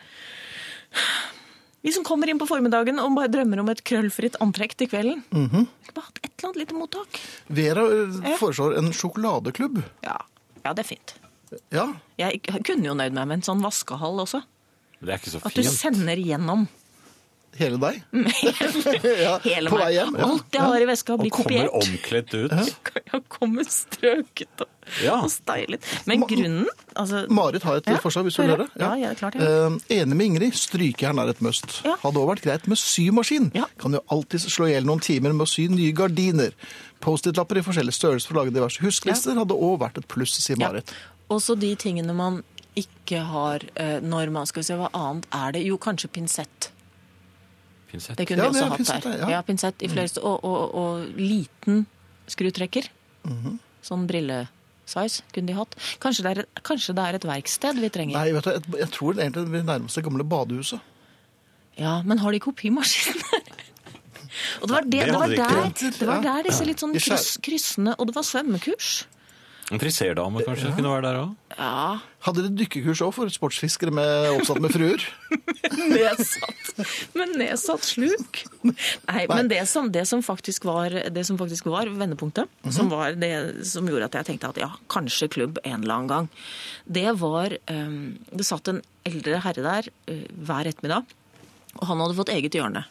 [1.80, 5.22] vi som kommer inn på formiddagen og bare drømmer om et krøllfritt antrekk til kvelden.
[5.32, 7.20] Mm skulle bare hatt et eller annet lite mottak.
[7.48, 9.82] Vera eh, foreslår en sjokoladeklubb.
[10.06, 10.18] Ja,
[10.64, 11.16] ja det er fint.
[11.74, 11.88] Ja,
[12.20, 14.44] Jeg kunne jo nøyd meg med en sånn vaskehall også.
[15.00, 15.50] Det er ikke så fint.
[15.50, 16.68] At du sender gjennom
[17.58, 18.02] hele deg.
[19.20, 19.84] Ja, hele på meg.
[19.86, 20.16] vei hjem.
[20.20, 20.28] Ja.
[20.30, 21.70] Alt jeg har i veska, Og Han kommer kopiert.
[21.74, 22.52] omkledd ut.
[23.14, 24.68] Jeg kommer strøket og,
[25.04, 25.16] Ja.
[25.22, 25.84] og stylet.
[26.10, 28.68] Men grunnen altså, Marit har et Ja, forslag, hvis du vil høre.
[28.80, 31.82] Ja, ja, klart Eh, enig med Ingrid, strykejern er et must.
[31.86, 31.96] Ja.
[32.04, 33.52] Hadde også vært greit med symaskin.
[33.56, 33.66] Ja.
[33.80, 36.52] Kan jo alltid slå i hjel noen timer med å sy nye gardiner.
[37.02, 40.58] Post-it-lapper i forskjellige størrelser for å lage diverse husklister hadde også vært et pluss, sier
[40.60, 40.68] Ja.
[40.72, 40.92] Marit.
[41.30, 42.42] Også de tingene man
[42.80, 45.64] ikke har eh, når man skal se hva annet er det.
[45.68, 46.72] Jo, kanskje pinsett.
[47.90, 48.18] Pinsett.
[48.20, 49.18] Det kunne Ja, de også er hatt pinsett, her.
[49.18, 49.26] ja.
[49.26, 49.34] Mm.
[49.34, 50.24] Ja, pinsett i flere mm.
[50.30, 51.86] og, og, og liten
[52.30, 52.90] skrutrekker.
[53.26, 53.58] Mhm.
[53.90, 55.76] Sånn brillesize kunne de hatt.
[56.04, 58.20] Kanskje det, er kanskje det er et verksted vi trenger.
[58.20, 60.80] Nei, vet du, jeg, jeg tror egentlig det nærmer det gamle badehuset.
[61.80, 63.54] Ja, men har de kopimaskin der?
[64.62, 67.32] Og det var, det, det det, var der, det var der disse litt sånn kryss,
[67.44, 68.92] kryssende Og det var svømmekurs.
[69.70, 71.34] En friserdame kanskje kunne være der òg?
[71.54, 75.04] Ja, Hadde dere dykkekurs òg for sportsfiskere med, oppsatt med fruer?
[75.94, 76.69] nedsatt.
[77.18, 78.44] Men nedsatt sluk.
[78.62, 83.32] Nei, men det som, det som, var, det som faktisk var vendepunktet, som var det
[83.68, 86.30] som gjorde at jeg tenkte at ja, kanskje klubb en eller annen gang,
[86.86, 91.18] det var um, Det satt en eldre herre der uh, hver ettermiddag,
[91.80, 92.86] og han hadde fått eget hjørne.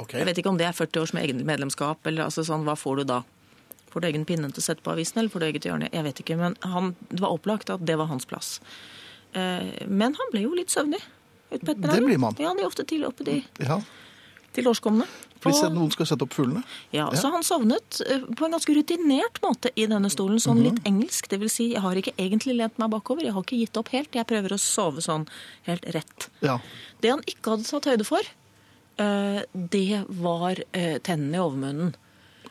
[0.00, 0.18] Okay.
[0.20, 3.02] Jeg vet ikke om det er 40 års med medlemskap, eller altså sånn, hva får
[3.02, 3.22] du da?
[3.94, 5.88] Får du egen pinne til å sette på avisen, eller får du eget hjørne?
[5.94, 8.56] Jeg vet ikke, men han, det var opplagt at det var hans plass.
[9.38, 10.98] Eh, men han ble jo litt søvnig.
[11.54, 12.00] Ut på ettermiddagen.
[12.00, 12.34] Det blir man.
[12.38, 13.80] Ja, de er ofte tidlig oppe, de Ja,
[14.54, 15.06] tilårskomne.
[15.44, 16.62] Hvis noen skal sette opp fuglene.
[16.94, 20.64] ja, så han sovnet eh, på en ganske rutinert måte i denne stolen, sånn Mhm.
[20.64, 21.28] litt engelsk.
[21.28, 23.88] Det vil si, jeg har ikke egentlig lent meg bakover, jeg har ikke gitt opp
[23.92, 24.08] helt.
[24.14, 25.26] Jeg prøver å sove sånn
[25.66, 26.28] helt rett.
[26.40, 26.58] Ja.
[27.02, 28.20] Det han ikke hadde tatt høyde for,
[28.98, 31.94] eh, det var eh, tennene i overmunnen.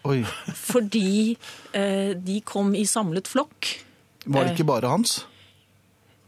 [0.05, 0.21] Oi.
[0.53, 1.37] Fordi
[1.73, 3.79] de kom i samlet flokk.
[4.27, 5.23] Var det ikke bare hans?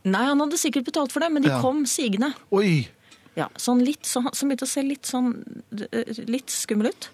[0.05, 1.59] Nei, han hadde sikkert betalt for det, men de Ja.
[1.61, 2.33] kom sigende.
[2.53, 2.87] Oi.
[3.35, 5.31] Ja, sånn litt, så, så begynte å se litt sånn
[5.91, 7.09] eh, litt skummel ut.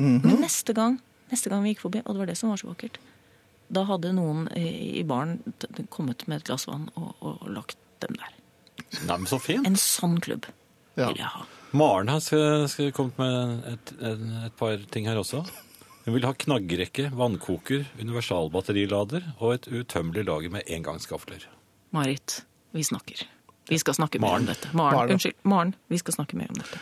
[0.00, 0.22] Mhm.
[0.24, 0.96] Men neste gang,
[1.30, 2.96] neste gang vi gikk forbi, og det var det som var så vakkert,
[3.70, 7.76] da hadde noen i, i baren t- kommet med et glass vann og, og lagt
[8.02, 8.32] dem der.
[9.06, 9.66] Nei, men så fint.
[9.68, 10.48] En sånn klubb
[10.96, 11.06] Ja.
[11.12, 11.44] vil jeg ha.
[11.72, 12.20] Maren har
[12.96, 15.44] kommet med et, et, et par ting her også.
[16.06, 21.44] Hun vil ha knaggrekke, vannkoker, universalbatterilader og et utømmelig lager med engangsgafler.
[21.90, 23.26] Marit, vi snakker.
[23.68, 24.40] Vi skal snakke mer Maren.
[24.40, 24.68] om dette.
[24.72, 25.34] Maren, Maren, unnskyld.
[25.42, 26.78] Maren, vi skal snakke mer om dette.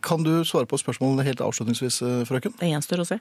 [0.00, 2.54] Kan du svare på spørsmålene helt avslutningsvis, eh, frøken?
[2.60, 3.18] Det gjenstår å se.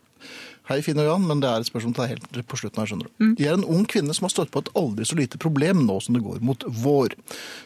[0.69, 2.86] Hei, Finn og Jan, men det er et spørsmål til deg helt på slutten her,
[2.86, 3.36] skjønner du.
[3.41, 6.01] Jeg er en ung kvinne som har stått på et aldri så lite problem nå
[6.01, 7.15] som det går mot vår.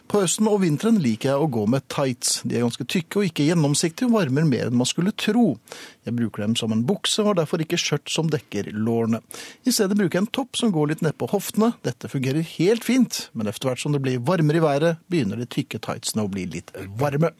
[0.08, 2.42] På høsten og vinteren liker jeg å gå med tights.
[2.42, 5.58] De er ganske tykke og ikke gjennomsiktige og varmer mer enn man skulle tro.
[6.04, 9.20] Jeg bruker dem som en bukse og har derfor ikke skjørt som dekker lårene.
[9.64, 11.72] I stedet bruker jeg en topp som går litt ned på hoftene.
[11.86, 15.48] Dette fungerer helt fint, men etter hvert som det blir varmere i været, begynner de
[15.48, 17.32] tykke tightsene å bli litt varme.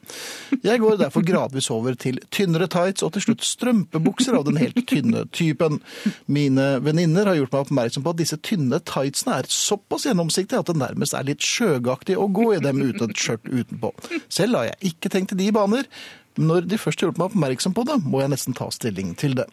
[0.65, 4.81] Jeg går derfor gradvis over til tynnere tights og til slutt strømpebukser av den helt
[4.89, 5.81] tynne typen.
[6.27, 10.73] Mine venninner har gjort meg oppmerksom på at disse tynne tightsene er såpass gjennomsiktige at
[10.73, 13.93] det nærmest er litt sjøgaktig å gå i dem uten et skjørt utenpå.
[14.33, 15.89] Selv har jeg ikke tenkt i de baner.
[16.35, 19.37] Når de først har gjort meg oppmerksom på det, må jeg nesten ta stilling til
[19.39, 19.47] det.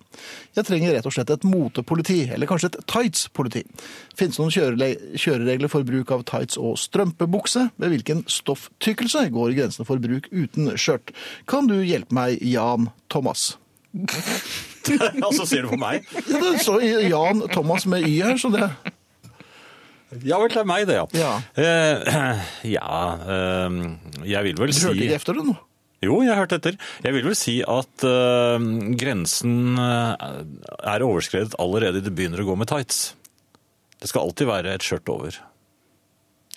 [0.58, 3.62] Jeg trenger rett og slett et motepoliti, eller kanskje et tights-politi.
[4.17, 7.67] Finnes noen kjøreregler for bruk av tights og strømpebukse?
[7.82, 11.13] Ved hvilken stofftykkelse går grensen for bruk uten skjørt?
[11.50, 13.52] Kan du hjelpe meg, Jan Thomas?
[15.26, 16.08] altså, ser du på meg?
[16.26, 18.72] Ja, det står Jan Thomas med Y her, så det
[20.26, 21.06] Ja vel, det er meg, det, ja.
[21.15, 21.34] Ja.
[21.56, 22.39] Eh,
[22.76, 23.78] ja eh,
[24.28, 25.56] jeg vil vel Du si hørte ikke efter det nå?
[26.02, 26.78] Jo, jeg har hørt etter.
[27.06, 28.58] Jeg vil vel si at uh,
[28.98, 30.24] grensen eh,
[30.90, 33.12] er overskredet allerede det begynner å gå med tights.
[34.02, 35.38] Det skal alltid være et skjørt over.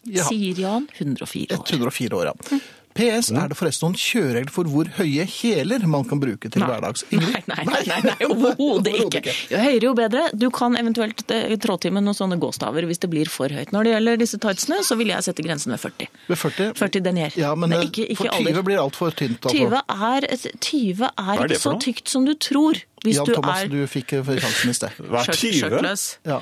[0.09, 0.25] Ja.
[0.29, 1.69] Sier Jan, 104 år.
[1.77, 2.59] 104 år, ja.
[2.95, 7.03] PS, er det forresten noen kjøreregler for hvor høye hæler man kan bruke til hverdags?
[7.11, 9.23] Nei, nei, nei, nei, nei overhodet ikke.
[9.51, 10.23] Jo høyere, jo bedre.
[10.39, 13.73] Du kan eventuelt eh, trå til med noen sånne gåstaver hvis det blir for høyt.
[13.75, 16.09] Når det gjelder disse tightsene, så vil jeg sette grensen ved 40.
[16.31, 16.71] Ved 40?
[16.79, 17.35] 40 denier.
[17.41, 18.63] Ja, men, Men eh, ikke- ikke for 20 alder.
[18.71, 19.41] blir altfor tynt.
[19.43, 19.59] Altså.
[19.59, 19.83] 20
[20.15, 20.29] er,
[20.71, 22.79] 20 er, er ikke så tykt som du tror.
[23.05, 25.03] Hvis Jan du Thomas, er du fikk eh, sjansen i sted.
[25.03, 26.17] Hver skjørt- 20?
[26.31, 26.39] Ja.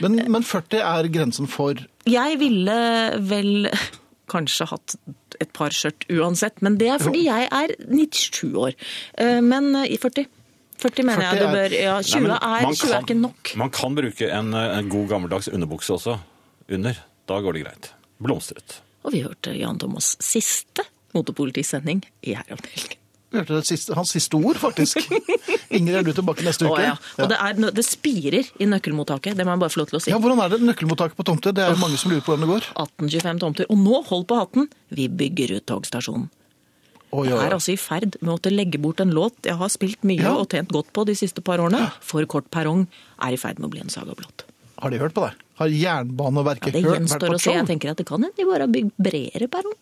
[0.00, 2.78] Men, men 40 er grensen for Jeg ville
[3.26, 3.66] vel
[4.28, 4.96] kanskje hatt
[5.40, 8.74] et par skjørt uansett, men det er fordi jeg er 97 år.
[9.18, 10.26] Eh, Men eh, i 40.
[10.78, 13.52] 40 mener 40 jeg er- bør Ja, 20 Nei, er, 20 kan, er ikke nok.
[13.56, 16.18] Man kan bruke en, eh, en god gammeldags underbukse også
[16.68, 16.94] under.
[17.26, 17.90] Da går det greit.
[18.22, 18.80] Blomstret.
[19.04, 20.82] Og vi hørte Jan Thomas' siste
[21.14, 22.98] motepolitisending i Herreavdelingen.
[23.32, 25.00] Vi hørte siste, hans siste ord, faktisk.
[25.76, 26.78] Ingrid, er du tilbake neste uke?
[26.78, 26.94] Å, ja.
[27.24, 30.02] Og det, er, det spirer i nøkkelmottaket, det må jeg bare få lov til å
[30.04, 30.12] si.
[30.14, 31.54] Ja, Hvordan er det nøkkelmottaket på tomter?
[31.56, 32.68] Det er jo mange som lurer på hvordan det går.
[32.86, 33.68] 1825 tomter.
[33.74, 36.28] Og nå, hold på hatten, vi bygger ut togstasjonen.
[37.16, 39.70] Oi, Jeg er altså i ferd med å måtte legge bort en låt jeg har
[39.72, 40.32] spilt mye Ja.
[40.42, 41.86] og tjent godt på de siste par årene.
[42.04, 42.86] For kort perrong
[43.22, 44.42] er i ferd med å bli en saga blått.
[44.82, 45.38] Har de hørt på deg?
[45.56, 47.54] Har Ja, Jernbaneverket det Ja, det gjenstår å se.
[47.54, 49.78] Jeg tenker at det kan hende de bare har bygd bredere perrong.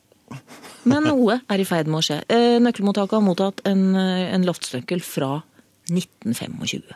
[0.84, 2.20] Men noe er i ferd med å skje.
[2.28, 5.42] Eh, Nøkkelmottaket har mottatt en, eh, en loftsnøkkel fra
[5.90, 6.94] 1925.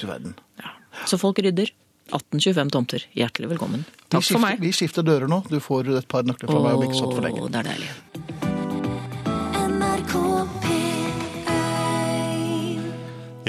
[0.00, 0.34] Du verden.
[0.62, 0.74] Ja.
[1.06, 1.70] Så folk rydder.
[2.10, 3.04] 1825 tomter.
[3.14, 3.84] Hjertelig velkommen.
[4.08, 4.58] Takk Takk for meg.
[4.58, 5.44] vi skifter dører nå.
[5.48, 7.44] Du får et par nøkler fra meg om ikke sånn for lenge.
[7.44, 8.59] Åh, det er deilig.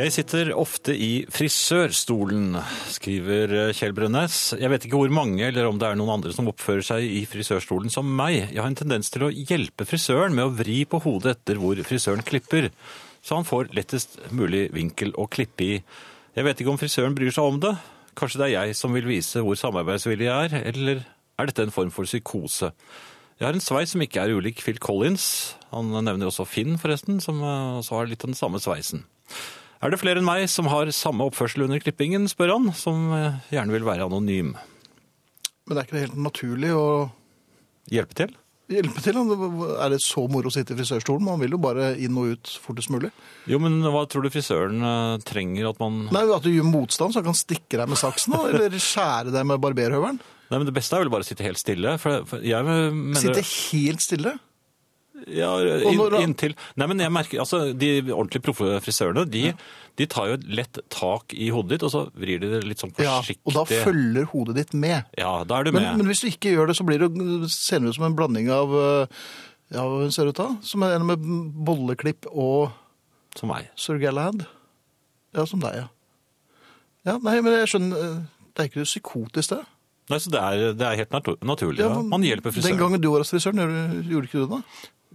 [0.02, 2.56] Jeg sitter ofte i frisørstolen,
[2.90, 4.38] skriver Kjell Brønnes.
[4.58, 7.20] Jeg vet ikke hvor mange eller om det er noen andre som oppfører seg i
[7.30, 8.48] frisørstolen som meg.
[8.48, 11.78] Jeg har en tendens til å hjelpe frisøren med å vri på hodet etter hvor
[11.86, 12.72] frisøren klipper,
[13.22, 15.78] så han får lettest mulig vinkel å klippe i.
[16.34, 17.76] Jeg vet ikke om frisøren bryr seg om det.
[18.18, 21.78] Kanskje det er jeg som vil vise hvor samarbeidsvillig jeg er, eller er dette en
[21.78, 22.74] form for psykose?
[23.38, 25.60] Jeg har en sveis som ikke er ulik Phil Collins.
[25.70, 29.06] Han nevner også Finn, forresten, som eh, også har litt av den samme sveisen.
[29.82, 33.40] Er det flere enn meg som har samme oppførsel under klippingen, spør han, som eh,
[33.54, 34.54] gjerne vil være anonym.
[35.66, 36.86] Men det er ikke det helt naturlig å
[37.92, 38.36] Hjelpe til?
[38.72, 39.18] hjelpe til?
[39.84, 41.26] Er det så moro å sitte i frisørstolen?
[41.28, 43.10] Man vil jo bare inn og ut fortest mulig.
[43.50, 47.12] Jo, men hva tror du frisøren eh, trenger at man Nei, At du gjør motstand,
[47.12, 50.22] så han kan stikke deg med saksen, eller skjære deg med barberhøvelen.
[50.52, 51.98] Nei, men Det beste er vel bare å sitte helt stille.
[52.00, 54.38] For, for jeg mener Sitte helt stille.
[55.28, 55.52] Ja,
[55.92, 59.54] inn, inntil Nei, men jeg merker Altså, de ordentlig proffe frisørene, de,
[60.00, 62.82] de tar jo et lett tak i hodet ditt, og så vrir de det litt
[62.82, 63.44] sånn Ja, forsiktig.
[63.46, 65.06] og da følger hodet ditt med.
[65.20, 65.98] Ja, da er du Men, med.
[66.02, 68.74] men hvis du ikke gjør det, så blir det ser ut som en blanding av
[68.74, 69.24] øh,
[69.72, 70.50] Ja, hva hun ser ut da?
[70.68, 71.22] Som en med
[71.68, 72.72] bolleklipp og
[73.38, 73.70] Som meg.
[73.80, 74.46] Sir Galahad.
[75.38, 75.88] Ja, som deg, ja.
[77.08, 78.18] Ja, Nei, men jeg skjønner øh,
[78.52, 79.62] Det er ikke psykotisk, det.
[80.12, 81.80] Nei, så det er, det er helt natu naturlig.
[81.80, 82.74] Ja, Ja, men Man hjelper frisøren.
[82.76, 84.50] Den gangen du var hos frisøren, gjorde, du ikke det?
[84.52, 84.62] Nei,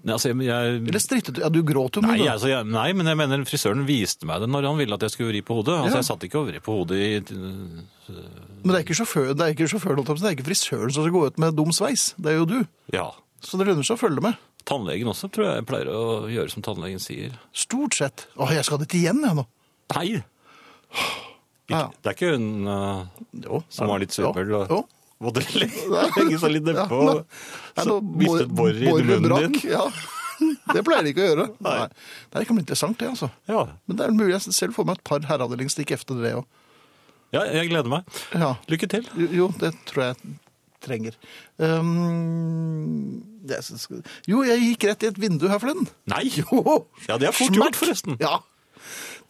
[0.04, 1.40] altså, jeg, jeg, Eller strittet du?
[1.42, 2.18] Ja, du gråt jo mye.
[2.18, 5.06] Nei, altså, jeg, nei, men jeg mener frisøren viste meg det når han ville at
[5.06, 5.78] jeg skulle vri på hodet.
[5.80, 6.02] Altså, Ja.
[6.02, 9.54] Jeg satt ikke og vri på hodet i Men det er ikke sjåføren, det er
[9.56, 12.10] ikke sjåføren, jeg det er ikke frisøren som skal gå ut med dum sveis.
[12.18, 12.58] Det er jo du.
[12.94, 13.08] Ja.
[13.42, 14.38] Så det lønner seg å følge med.
[14.66, 17.36] Tannlegen også tror jeg pleier å gjøre som tannlegen sier.
[17.54, 18.26] Stort sett.
[18.34, 19.46] Å, jeg skal dit igjen, jeg nå.
[19.94, 20.08] Nei!
[20.16, 20.24] Ikke,
[21.66, 21.88] Ja.
[21.98, 23.06] Det er ikke hun uh,
[23.42, 23.58] Jo.
[23.74, 24.84] som var litt Jo, Ja, jo.
[25.24, 29.70] Måtte du legge seg litt nedpå Ja, så nå, mistet bor- boret i munnen din.
[29.72, 29.86] Ja.
[30.74, 31.44] Det pleier de ikke å gjøre.
[31.64, 31.76] Nei.
[31.80, 31.88] Nei,
[32.34, 33.30] Det kan bli interessant, det, altså.
[33.48, 33.62] Ja.
[33.88, 36.44] Men det er mulig jeg selv får meg et par herreavdelingsstikk efter det òg.
[37.32, 38.04] ja, jeg gleder meg.
[38.36, 38.50] Ja.
[38.68, 39.06] Lykke til.
[39.16, 40.34] Jo, jo, det tror jeg
[40.84, 41.16] trenger.
[41.56, 45.88] Um, det, skal- jo, jeg gikk rett i et vindu her forleden.
[46.12, 46.26] Nei!
[46.36, 46.84] Jo!
[47.08, 48.18] Ja, det er fort gjort, forresten.
[48.20, 48.36] Ja.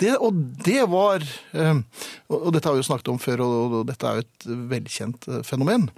[0.02, 1.84] Det, og det var um,
[2.28, 5.42] og, dette har vi jo snakket om før, og, dette er jo et velkjent eh,
[5.46, 5.88] fenomen.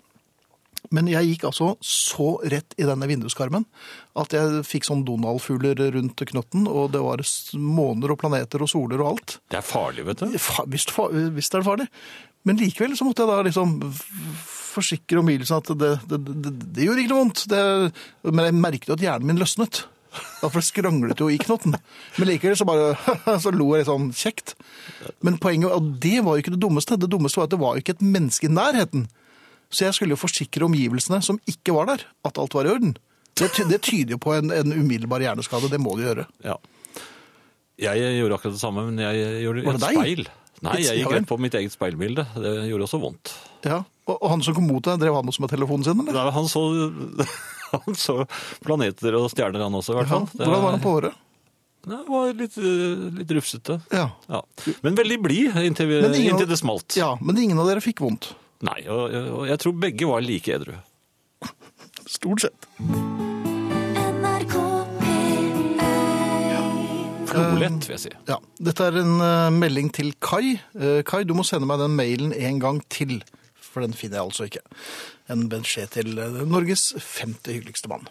[0.94, 3.64] Men jeg gikk altså så rett i denne vinduskarmen
[4.16, 7.21] at jeg fikk sånn Donald-fugler rundt knotten, og det var
[7.61, 9.35] måner og planeter og soler og alt.
[9.53, 10.38] Det er farlig, vet du.
[10.40, 11.88] Fa- Visst, fa- visst er det farlig.
[12.49, 13.75] Men likevel så måtte jeg da liksom
[14.38, 17.44] forsikre omgivelsene at det, det, det, det gjorde ikke noe vondt.
[17.51, 17.62] Det,
[18.31, 19.83] men jeg merket jo at hjernen min løsnet.
[20.40, 21.77] For det skranglet jo i knotten.
[22.16, 22.94] Men likevel så bare
[23.44, 24.55] så lo jeg litt sånn kjekt.
[25.27, 26.99] Men poenget, og det var jo ikke det dummeste.
[27.01, 29.07] Det dummeste var at det var jo ikke et menneske i nærheten.
[29.68, 32.97] Så jeg skulle jo forsikre omgivelsene som ikke var der, at alt var i orden.
[33.38, 35.71] Det, det tyder jo på en, en umiddelbar hjerneskade.
[35.71, 36.25] Det må du gjøre.
[36.47, 36.57] Ja.
[37.79, 40.25] Jeg gjorde akkurat det samme, men jeg gjorde et speil.
[40.66, 42.25] Nei, jeg gikk rett på mitt eget speilbilde.
[42.35, 43.35] Det gjorde også vondt.
[43.62, 43.85] Ja.
[44.09, 46.16] Og, og han som kom mot deg, drev han også med telefonen sin, eller?
[46.16, 46.64] Nei, Han så,
[47.72, 48.18] han så
[48.64, 50.28] planeter og stjerner, han også, i hvert Ja, fall.
[50.33, 51.24] Det- hvordan var han på håret?
[51.88, 53.78] Det var litt, eh, litt rufsete.
[53.94, 54.09] Ja.
[54.28, 54.40] Ja.
[54.83, 56.96] Men veldig blid inntil, inntil det smalt.
[56.98, 58.33] ja, men ingen av dere fikk vondt.
[58.66, 60.74] Nei, og, og jeg tror begge var like edru.
[62.09, 62.66] Stort sett.
[64.18, 64.57] NRK
[67.28, 68.12] Flolett, vil jeg si.
[68.28, 68.38] Ja,
[68.70, 70.57] Dette er en eh, melding til Kai.
[70.74, 73.18] Eh, Kai, du må sende meg den mailen en gang til,
[73.68, 74.64] for den finner jeg altså ikke.
[75.33, 78.09] En beskjed til eh, Norges femte hyggeligste mann.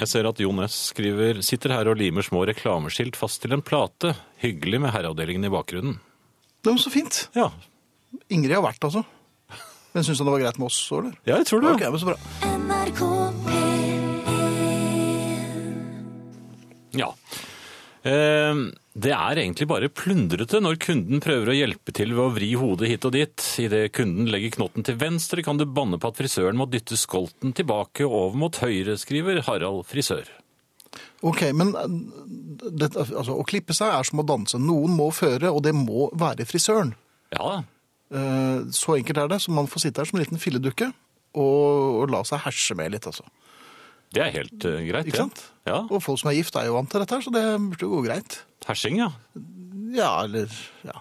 [0.00, 0.74] Jeg ser at Jon S.
[0.90, 4.14] skriver Sitter her og limer små reklameskilt fast til en plate.
[4.42, 6.00] Hyggelig med herreavdelingen i bakgrunnen.
[6.64, 7.28] Det var så fint.
[7.36, 7.50] Ja,
[8.32, 9.04] Ingrid har vært, altså.
[9.94, 11.14] Men syns han det var greit med oss så, eller?
[11.28, 11.74] ja jeg tror det.
[11.76, 12.18] Okay, men så bra.
[12.58, 13.00] NRK
[13.46, 13.74] P1
[16.98, 17.10] Ja.
[18.06, 18.54] Eh,
[18.94, 22.92] det er egentlig bare plundrete når kunden prøver å hjelpe til ved å vri hodet
[22.92, 23.46] hit og dit.
[23.64, 27.52] Idet kunden legger knotten til venstre, kan du banne på at frisøren må dytte skolten
[27.58, 30.30] tilbake over mot høyre, skriver Harald frisør.
[31.26, 34.60] Ok, men det, altså, å klippe seg er som å danse.
[34.62, 36.94] Noen må føre, og det må være frisøren.
[37.34, 37.62] Ja,
[38.14, 40.90] Eh, Så enkelt er det, så man får sitte her som en liten filledukke
[41.34, 43.24] og, og la seg herse med litt, altså.
[44.14, 45.08] Det er helt eh, greit.
[45.10, 45.40] Ikke sant?
[45.66, 47.90] Ja, Og folk som er gift er jo vant til dette her, så det burde
[47.90, 48.38] gå greit.
[48.68, 49.10] Hersing, ja.
[49.94, 50.50] Ja, eller
[50.86, 51.00] ja.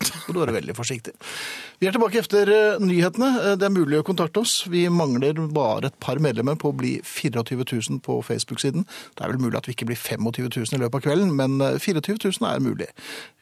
[0.00, 1.12] Skal du være veldig forsiktig.
[1.80, 3.28] Vi er tilbake etter eh, nyhetene.
[3.40, 4.66] Eh, Det er mulig å kontakte oss.
[4.68, 8.84] Vi mangler bare et par medlemmer på å bli 24 000 på Facebook-siden.
[9.16, 11.56] Det er vel mulig at vi ikke blir 25 000 i løpet av kvelden, men
[11.64, 12.90] eh, 24 000 er mulig.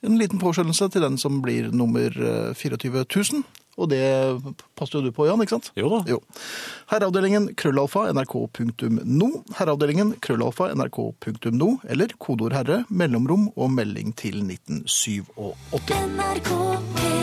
[0.07, 3.43] En liten påskjønnelse til den som blir nummer eh, 24 000.
[3.79, 4.05] Og det
[4.79, 5.73] passer jo du på, Jan, ikke sant?
[5.79, 6.01] Jo da.
[6.11, 6.21] Jo.
[6.95, 9.29] Herreavdelingen krøllalfa nrk.no.
[9.59, 11.71] Herreavdelingen krøllalfa nrk.no.
[11.91, 15.27] Eller kodeord herre, mellomrom og melding til 1987.
[16.07, 16.51] NRK
[16.99, 17.18] P1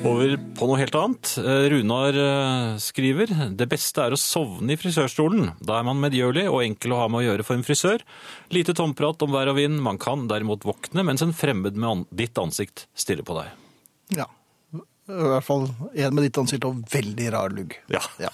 [0.00, 1.30] Over på noe helt annet.
[1.42, 5.50] Eh, Runar eh, skriver det beste er å sovne i frisørstolen.
[5.60, 8.04] Da er man medgjørlig og enkel å ha med å gjøre for en frisør.
[8.54, 9.76] Lite tomprat om vær og vind.
[9.84, 13.52] Man kan derimot våkne mens en fremmed med ditt ansikt stiller på deg.
[14.22, 14.28] Ja.
[15.10, 17.76] I hvert fall en med ditt ansikt og veldig rar lugg.
[17.92, 18.00] Ja.
[18.22, 18.32] Ja.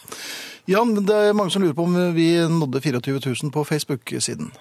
[0.70, 4.54] Jan, det er mange som lurer på om vi nådde 24 000 på Facebook-siden.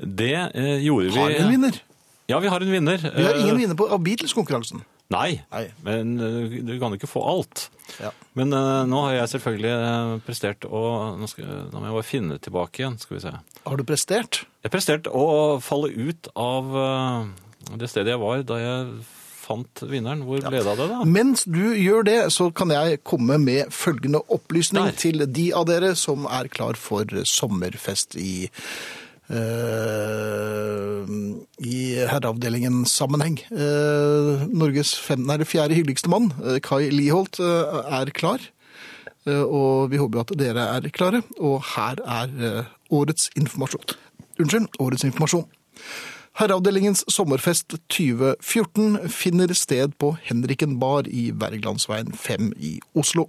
[0.00, 1.82] Det eh, gjorde vi Har vi en vinner?
[2.30, 2.98] Ja, vi har en vinner.
[2.98, 4.82] Vi har ingen Eh, vinner på, av Beatles-konkurransen.
[5.10, 5.64] Nei, Nei.
[5.82, 7.66] men eh, du kan jo ikke få alt.
[7.98, 8.12] Ja.
[8.38, 10.82] Men uh, nå har jeg selvfølgelig eh, prestert å
[11.18, 13.32] nå, skal, nå må jeg bare finne tilbake igjen, skal vi se.
[13.64, 14.44] Har du prestert?
[14.62, 19.00] Jeg presterte å falle ut av uh, det stedet jeg var da jeg
[19.40, 20.22] fant vinneren.
[20.28, 21.02] Hvor ble det av det, da?
[21.18, 24.98] Mens du gjør det, så kan jeg komme med følgende opplysning Der.
[25.00, 28.46] til de av dere som er klar for sommerfest i
[31.60, 31.74] i
[32.10, 33.38] herreavdelingen sammenheng.
[33.52, 38.40] Eh, Norges fem, nei, fjerde hyggeligste mann, eh, Kai Liholt, eh, er klar.
[39.28, 41.22] Eh, og vi håper at dere er klare.
[41.38, 43.96] Og her er eh, årets informasjon.
[44.40, 45.46] Unnskyld, årets informasjon.
[46.38, 53.26] Herreavdelingens sommerfest 2014 finner sted på Henriken bar i Wergelandsveien 5 i Oslo.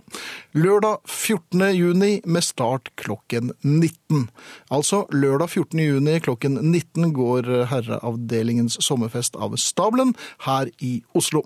[0.54, 1.66] Lørdag 14.
[1.74, 4.30] juni med start klokken 19.
[4.70, 5.82] Altså lørdag 14.
[5.82, 10.14] juni klokken 19 går Herreavdelingens sommerfest av stabelen
[10.46, 11.42] her i Oslo.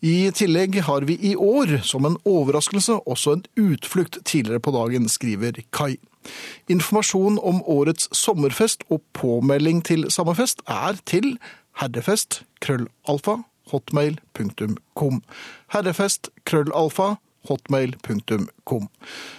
[0.00, 5.08] I tillegg har vi i år, som en overraskelse, også en utflukt tidligere på dagen,
[5.12, 5.98] skriver Kai.
[6.72, 11.36] Informasjon om årets sommerfest og påmelding til samme fest er til
[11.80, 13.40] herrefest krøllalfa
[13.72, 15.22] hotmail.com.
[15.74, 17.16] Herrefest krøllalfa
[17.48, 18.88] hotmail.com.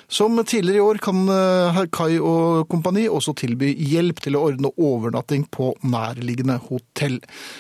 [0.07, 4.71] Som tidligere i år kan eh, Kai og kompani også tilby hjelp til å ordne
[4.77, 7.19] overnatting på nærliggende hotell.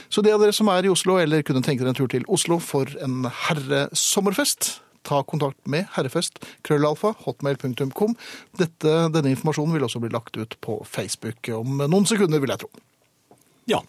[0.09, 2.25] Så de av dere som er i Oslo eller kunne tenke dere en tur til
[2.31, 8.15] Oslo for en herresommerfest, ta kontakt med herrefest, krøllalfa, hotmail.com.
[8.59, 12.71] Denne informasjonen vil også bli lagt ut på Facebook om noen sekunder, vil jeg tro.
[13.69, 13.79] Ja.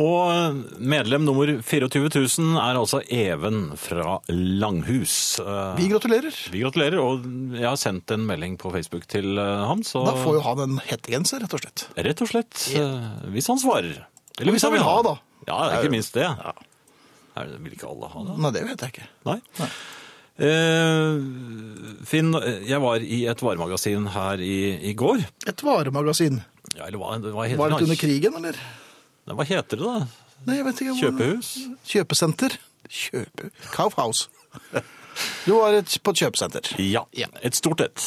[0.00, 5.16] Og medlem nummer 24 000 er altså Even fra Langhus.
[5.76, 6.36] Vi gratulerer.
[6.54, 7.26] Vi gratulerer, og
[7.58, 10.62] jeg har sendt en melding på Facebook til eh, ham, så Da får jo han
[10.68, 11.88] en hettegenser, rett og slett.
[11.98, 13.10] rett og slett, Yeah.
[13.34, 14.04] hvis han svarer.
[14.38, 15.16] Eller hvis han vil ha, da.
[15.50, 16.22] Ja, ikke minst det.
[16.30, 18.38] Er, det- vil ikke alle ha det?
[18.46, 19.08] Nei, det vet jeg ikke.
[19.26, 19.38] Nei.
[19.58, 19.74] Eh,
[22.10, 22.30] Finn,
[22.66, 24.54] jeg var i et varemagasin her i,
[24.90, 25.22] i går.
[25.50, 26.40] Et varemagasin.
[26.76, 28.58] Ja, eller hva, hva heter Var det under krigen, eller?
[29.28, 30.06] Nei, Hva heter det da?
[30.46, 30.94] Nei, jeg vet ikke.
[30.94, 31.50] hvor- Kjøpehus?
[31.92, 32.56] Kjøpesenter.
[32.90, 33.50] Kjøpe...
[33.74, 34.24] Kaufhaus.
[35.44, 36.70] Du var på et kjøpesenter.
[36.80, 37.02] Ja,
[37.44, 38.06] et stort et.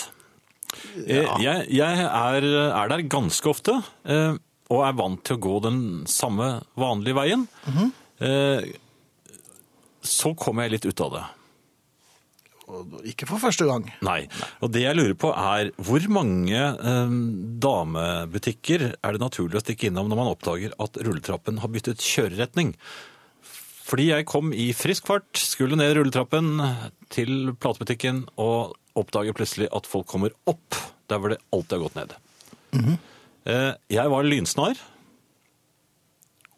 [1.06, 1.36] Ja.
[1.38, 3.76] Jeg, jeg er, er der ganske ofte,
[4.10, 4.34] eh,
[4.74, 6.48] og er vant til å gå den samme
[6.80, 7.46] vanlige veien.
[8.24, 8.66] Eh,
[10.04, 11.24] Så kommer jeg litt ut av det.
[13.04, 13.88] Ikke for første gang.
[14.06, 14.22] Nei.
[14.64, 17.16] Og det jeg lurer på er, hvor mange eh,
[17.66, 22.72] damebutikker er det naturlig å stikke innom når man oppdager at rulletrappen har byttet kjøreretning?
[23.84, 26.54] Fordi jeg kom i frisk fart, skulle ned rulletrappen
[27.14, 30.78] til platebutikken og oppdager plutselig at folk kommer opp
[31.12, 32.16] der hvor det alltid har gått ned.
[33.44, 34.80] Eh, Jeg var lynsnar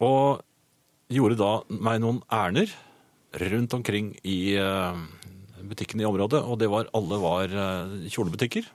[0.06, 0.42] og
[1.12, 2.70] gjorde da meg noen ærender
[3.42, 5.00] rundt omkring i eh,
[5.70, 8.66] butikkene i området, og det var, alle var eh, kjolebutikker.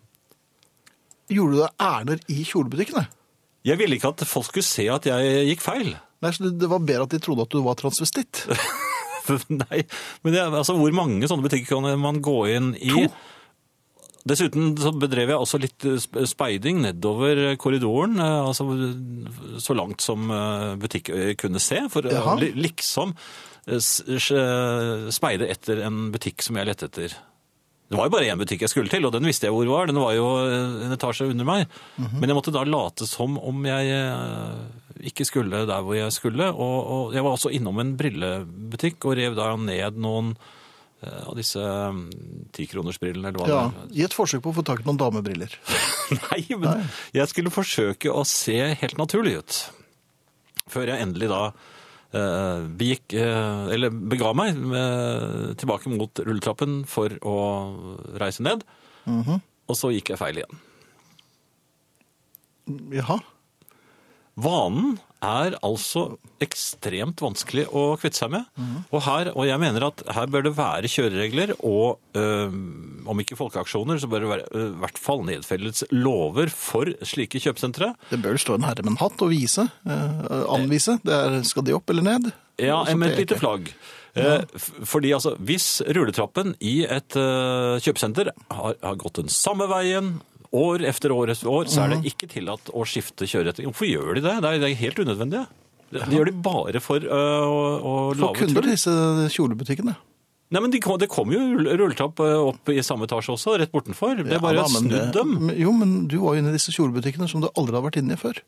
[1.31, 3.05] Gjorde du deg ærender i kjolebutikkene?
[3.67, 5.91] Jeg ville ikke at folk skulle se at jeg gikk feil.
[6.21, 8.45] Nei, så det- var bedre at de trodde at du var transvestitt.
[9.53, 9.83] Nei,
[10.25, 12.89] men det, altså, hvor mange sånne butikker kan man gå inn i?
[12.89, 13.05] To.
[14.27, 18.67] Dessuten så bedrev jeg også litt eh, speiding nedover korridoren, eh, altså
[19.61, 20.29] så langt som
[20.81, 22.37] butikkøyet eh, kunne se, for Jaha.
[22.53, 23.15] liksom
[23.61, 27.13] speide etter en butikk som jeg lette etter.
[27.91, 29.89] Det var jo bare én butikk jeg skulle til, og den visste jeg hvor var.
[29.89, 31.75] Den var jo en etasje under meg.
[31.99, 33.99] Men jeg måtte da late som om jeg
[35.11, 36.47] ikke skulle der hvor jeg skulle.
[36.49, 40.33] Og, og jeg var også innom en brillebutikk og rev da ned noen
[41.01, 42.01] av disse mm,
[42.53, 45.53] tikronersbrillene, Ja, det I et forsøk på å få tak i noen damebriller.
[46.27, 46.85] Nei, men
[47.15, 49.59] jeg skulle forsøke å se helt naturlig ut.
[50.71, 57.17] Før jeg endelig da eh, begikk, eh, eller bega meg med, tilbake mot rulletrappen for
[57.25, 57.37] å
[58.21, 58.65] reise ned.
[59.09, 60.59] Og så gikk jeg feil igjen.
[62.93, 63.17] Jaha.
[64.41, 66.05] Vanen er altså
[66.41, 68.47] ekstremt vanskelig å kvitte seg med.
[68.89, 72.55] Og, her, og jeg mener at her bør det være kjøreregler og øh,
[73.11, 77.41] om ikke folkeaksjoner, så bør det være øh, i hvert fall nedfellets lover for slike
[77.43, 77.93] kjøpesentre.
[78.09, 80.97] Det bør stå en herre med en hatt og vise, øh, anvise.
[81.05, 82.31] Det er, skal de opp eller ned?
[82.61, 83.71] Ja, med et lite flagg.
[84.11, 84.41] Ja.
[84.59, 90.17] Fordi altså, hvis rulletrappen i et øh, kjøpesenter har, har gått den samme veien
[90.51, 93.69] år efter år etter år, så er det ikke tillatt å skifte kjøreretning.
[93.71, 94.37] Hvorfor gjør de det?
[94.43, 95.43] Det er, det er helt unødvendig.
[95.91, 98.93] Det, de gjør de bare for øh, å, å For lage kunder i disse
[99.35, 99.95] kjolebutikkene.
[100.51, 103.55] Nei, men de kom, det kom jo rull- rulletrapp øh, opp i samme etasje også,
[103.61, 104.19] rett bortenfor.
[104.19, 105.51] Det er bare Ja, men snudd dem.
[105.55, 108.17] Jo, men du var jo inne i disse kjolebutikkene som du aldri har vært inne
[108.17, 108.41] i før.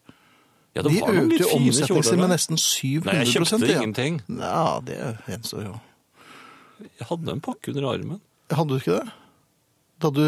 [0.74, 3.76] Ja, det De økte jo omsetningen sin med nesten 700 Nei, jeg kjøpte ja.
[3.80, 4.20] ingenting.
[4.42, 5.74] Ja, det gjenstår jo.
[6.84, 8.20] Jeg hadde en pakke under armen.
[8.52, 9.14] Hadde du ikke det?
[10.04, 10.24] Da du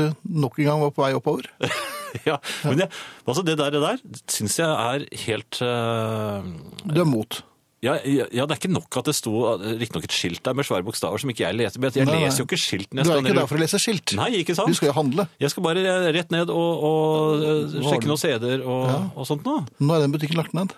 [0.46, 1.50] nok en gang var på vei oppover?
[2.30, 2.90] ja, men jeg,
[3.28, 4.00] altså det der, det der
[4.32, 6.46] syns jeg er helt uh,
[6.88, 7.42] Du er mot.
[7.84, 10.66] Ja, ja, ja, det er ikke nok at det sto riktignok et skilt der med
[10.66, 11.82] svære bokstaver som ikke jeg leser.
[11.84, 13.36] Men jeg Nei, leser jo ikke skilt Du er ikke ned.
[13.38, 14.16] der for å lese skilt.
[14.18, 14.72] Nei, ikke sant?
[14.72, 15.28] Du skal jo handle.
[15.44, 15.84] Jeg skal bare
[16.16, 18.98] rett ned og, og eh, sjekke noen CD-er og, Ja.
[19.14, 19.68] og sånt noe.
[19.84, 20.74] Nå er den butikken lagt ned.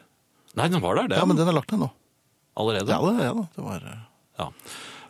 [0.58, 1.22] Nei, den var der, det.
[1.22, 1.92] Ja, men den er lagt ned nå.
[2.60, 2.92] Allerede.
[2.92, 3.48] Ja, det, ja da.
[3.56, 3.88] Det var...
[3.94, 4.04] eh,
[4.42, 4.50] Ja.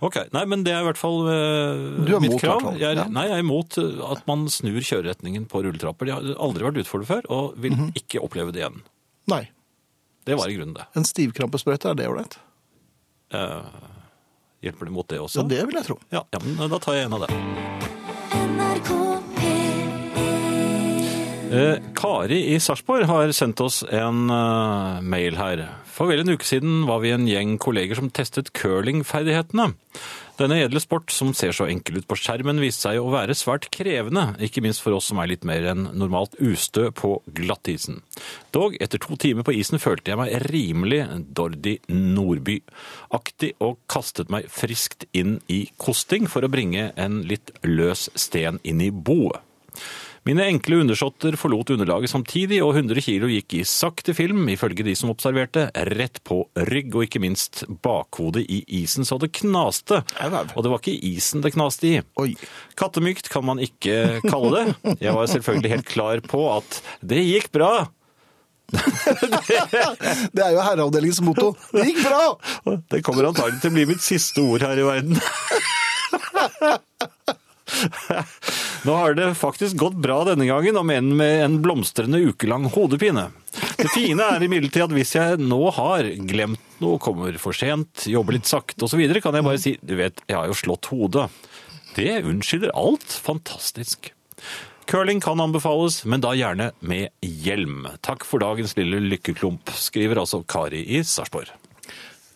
[0.01, 2.65] Ok, nei, men det er i hvert fall uh, Du er mitt mot, krav.
[2.77, 3.05] Jeg er, Ja.
[3.09, 6.05] Nei, jeg er imot eh, at man snur kjøreretningen på rulletrapper.
[6.05, 7.91] De har aldri vært utfordret før, og vil Mhm.
[7.97, 8.81] ikke oppleve det igjen.
[9.27, 9.49] Nei.
[10.27, 10.85] Det var i grunnen det.
[10.95, 12.37] En stivkrampesprøyte, er det ålreit?
[13.33, 13.63] Uh,
[14.61, 15.41] hjelper det mot det også?
[15.41, 15.97] Ja, det vil jeg tro.
[16.11, 17.96] Ja, ja, men da tar jeg en av det.
[21.47, 25.63] Kari i Sarpsborg har sendt oss en eh, mail her.
[25.87, 29.71] For vel en uke siden var vi en gjeng kolleger som testet curlingferdighetene.
[30.37, 33.69] Denne edle sport som ser så enkel ut på skjermen, viste seg å være svært
[33.73, 38.03] krevende, ikke minst for oss som er litt mer enn normalt ustø på glattisen.
[38.53, 41.01] Dog, etter to timer på isen følte jeg meg rimelig
[41.33, 48.11] Dordi Nordby-aktig og kastet meg friskt inn i kosting for å bringe en litt løs
[48.19, 49.41] sten inn i boet.
[50.27, 54.91] Mine enkle undersåtter forlot underlaget samtidig, og 100 kilo gikk i sakte film, ifølge de
[54.97, 60.01] som observerte, rett på rygg, og ikke minst bakhodet i isen så det knaste.
[60.27, 62.01] Og det var ikke isen det knaste i.
[62.19, 62.33] Oi.
[62.75, 64.97] Kattemykt kan man ikke kalle det.
[65.05, 67.71] Jeg var selvfølgelig helt klar på at det gikk bra.
[70.35, 71.53] Det er jo herreavdelingens motto.
[71.71, 72.35] Det gikk bra!
[72.91, 75.15] Det kommer antagelig til å bli mitt siste ord her i verden.
[78.87, 83.25] Nå har det faktisk gått bra denne gangen, om enn med en blomstrende ukelang hodepine.
[83.75, 88.37] Det fine er imidlertid at hvis jeg nå har glemt noe, kommer for sent, jobber
[88.37, 91.27] litt sakte osv., kan jeg bare si du vet, jeg har jo slått hodet.
[91.97, 93.11] Det unnskylder alt.
[93.27, 94.13] Fantastisk.
[94.87, 97.89] Curling kan anbefales, men da gjerne med hjelm.
[98.07, 101.51] Takk for dagens lille lykkeklump, skriver altså Kari i Sarpsborg.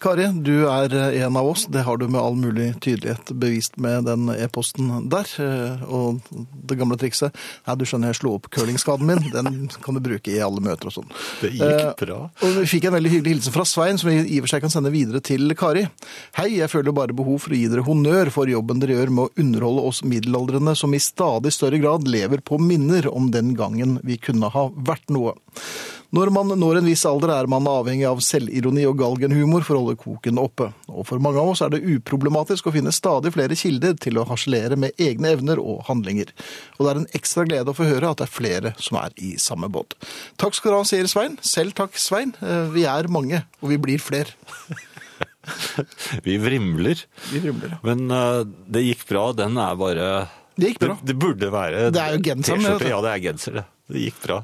[0.01, 1.67] Kari, du er en av oss.
[1.69, 5.27] Det har du med all mulig tydelighet bevist med den e-posten der.
[5.37, 6.17] Eh, Og
[6.65, 7.35] det gamle trikset
[7.67, 9.21] Nei, du skjønner, jeg slo opp curlingskaden min.
[9.33, 11.11] Den kan du bruke i alle møter og sånn.
[11.43, 12.17] Det gikk Eh, bra.
[12.41, 14.65] Og vi fikk en veldig hyggelig hilsen fra Svein, som vi i og for seg
[14.65, 15.85] kan sende videre til Kari.
[16.39, 19.27] Hei, jeg føler bare behov for å gi dere honnør for jobben dere gjør med
[19.29, 23.99] å underholde oss middelaldrende som i stadig større grad lever på minner om den gangen
[24.03, 25.35] vi kunne ha vært noe.
[26.11, 29.83] Når man når en viss alder er man avhengig av selvironi og galgenhumor for å
[29.85, 30.67] holde koken oppe.
[30.91, 34.25] Og for mange av oss er det uproblematisk å finne stadig flere kilder til å
[34.27, 36.33] harselere med egne evner og handlinger.
[36.75, 39.15] Og det er en ekstra glede å få høre at det er flere som er
[39.23, 39.95] i samme båt.
[40.41, 41.39] Takk skal du ha, sier Svein.
[41.47, 42.35] Selv takk, Svein.
[42.43, 44.35] Eh, Vi er mange, og vi blir flere.
[46.27, 46.99] Vi vrimler.
[47.31, 47.79] Vi vrimler, ja.
[47.87, 50.07] Men uh, det gikk bra, den er bare
[50.59, 50.99] Det gikk bra.
[50.99, 52.91] Det, det burde være Det er jo genseren, T-skjorte.
[52.91, 53.69] Ja, det er genser, det.
[53.89, 54.43] Det gikk bra.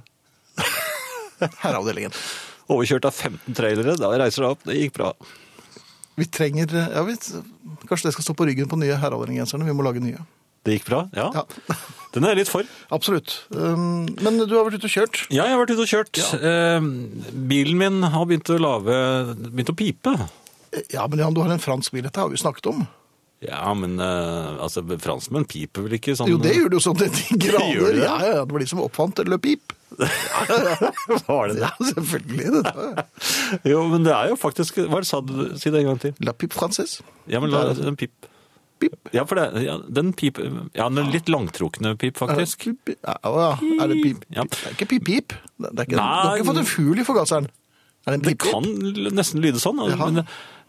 [1.64, 2.16] Herreavdelingen.
[2.68, 4.66] Overkjørt av 15 trailere, da reiser det opp.
[4.68, 5.12] Det gikk bra.
[6.18, 7.14] Vi trenger ja, vi,
[7.88, 9.68] Kanskje det skal stå på ryggen på nye herreavdelinggenserne.
[9.68, 10.24] Vi må lage nye.
[10.66, 11.30] Det gikk bra, ja.
[11.36, 11.76] Ja,
[12.16, 12.68] Den er jeg litt for.
[12.92, 13.38] Absolutt.
[13.54, 15.22] Um, Men du har vært ute og kjørt.
[15.30, 16.20] Ja, jeg har vært ute og kjørt.
[16.42, 16.80] Ja.
[17.48, 18.96] bilen min har begynt å lave
[19.38, 20.16] Begynt å pipe.
[20.92, 22.04] Ja, men Jan, du har en fransk bil.
[22.08, 22.84] Dette har vi snakket om.
[23.46, 26.98] Ja, men uh, altså, franskmenn piper vel ikke sånn Jo, det gjør du jo sånn
[26.98, 27.92] til de grader.
[27.94, 28.02] Det?
[28.02, 29.77] Ja, ja, det var de som oppfant eller Pip.
[31.28, 31.62] Var det det?
[31.62, 32.48] Ja, selvfølgelig.
[32.54, 33.06] Det
[33.72, 35.54] Jo, men det er jo faktisk Hva sa du?
[35.58, 36.18] Si det en gang til.
[36.28, 37.00] La Pip Frances.
[37.32, 38.28] Ja, men la, den pip.
[38.78, 38.98] Pip.
[39.16, 40.38] Ja, for det, ja, den pip
[40.76, 42.68] Ja, den litt langtrukne pip, faktisk.
[42.68, 43.48] Ja, ja,
[43.80, 44.28] er det pip?
[44.30, 44.44] Ja.
[44.44, 45.38] Det er ikke pip-pip.
[45.58, 47.50] Du har ikke fått en fugl i forgasseren.
[48.08, 48.68] Er det Det kan
[49.18, 49.82] nesten lyde sånn.
[49.82, 50.28] Men, men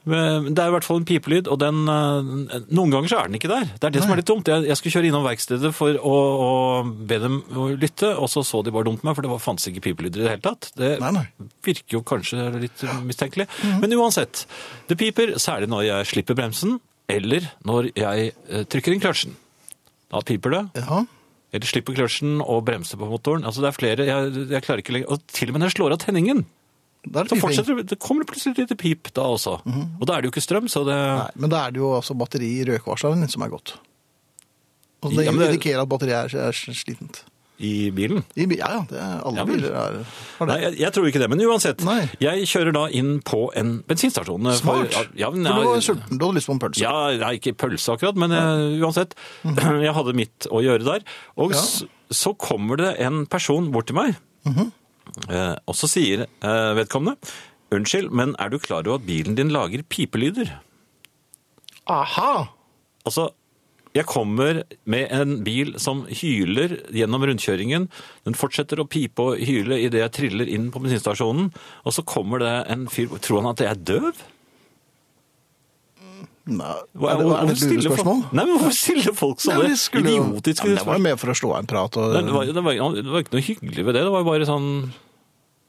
[0.08, 3.38] det er i hvert fall en pipelyd, og den eh, Noen ganger så er den
[3.38, 3.66] ikke der.
[3.74, 4.48] Det er det som er litt dumt.
[4.50, 6.50] Jeg, jeg skulle kjøre innom verkstedet for å, å
[6.88, 9.68] be dem å lytte, og så så de bare dumt meg, for det var, fantes
[9.70, 10.70] ikke pipelyder i det hele tatt.
[10.78, 11.26] Det Nei, nei.
[11.66, 13.48] virker jo kanskje litt mistenkelig.
[13.82, 14.44] Men uansett.
[14.88, 16.78] Det piper, særlig når jeg slipper bremsen,
[17.08, 19.36] eller når jeg eh, trykker inn kløtsjen.
[20.12, 20.62] Da piper det.
[20.84, 21.02] Ja.
[21.52, 23.44] Eller slipper kløtsjen og bremser på motoren.
[23.48, 25.12] Altså det er flere, jeg, jeg klarer ikke lenger.
[25.16, 26.42] Og til og med når jeg slår av tenningen,
[27.06, 29.58] så fortsetter det, kommer det plutselig et lite pip da også.
[29.64, 31.94] Og da er det jo ikke strøm, så det Nei, men da er det jo
[31.96, 33.76] altså batteri i røykvarsleren som er godt.
[35.02, 37.22] Og det Ja, det- indikerer at batteriet er, er slitent.
[37.60, 38.22] i bilen.
[38.36, 40.04] I, ja, ja, det alle Ja, biler er,
[40.38, 40.54] har det.
[40.54, 41.80] Nei, jeg, jeg tror ikke det, men uansett.
[41.82, 42.08] Nei.
[42.22, 44.46] Jeg kjører da inn på en bensinstasjon.
[44.46, 44.92] eh, Smart.
[44.94, 46.80] For, ja, men, For du var sulten, du hadde lyst på en pølse.
[46.84, 49.14] ja, nei, ikke pølse akkurat, men uh, uansett.
[49.44, 51.02] Jeg hadde mitt å gjøre der.
[51.36, 51.50] Og.
[51.50, 51.58] Ja.
[51.58, 54.14] så, så kommer det en person bort til meg,
[54.46, 54.58] Mhm.
[54.58, 54.70] eh,
[55.68, 57.16] og så sier eh, vedkommende
[57.74, 60.54] Unnskyld, men er du klar over at bilen din lager pipelyder?
[61.92, 62.46] Aha!
[63.04, 63.26] Altså,
[63.96, 67.88] jeg kommer med en bil som hyler gjennom rundkjøringen.
[68.24, 71.50] Den fortsetter å pipe og hyle idet jeg triller inn på bensinstasjonen.
[71.84, 74.24] Og så kommer det en fyr Tror han at jeg er døv?
[76.48, 78.22] Nei, er det, er det et lurespørsmål?
[78.32, 80.78] Nei, men Hvorfor stiller folk sånne idiotiske spørsmål?
[80.78, 81.98] Det var jo med for å slå av en prat.
[82.00, 84.06] Og, Det var, det, var, det var ikke noe hyggelig ved det.
[84.08, 84.72] Det var bare sånn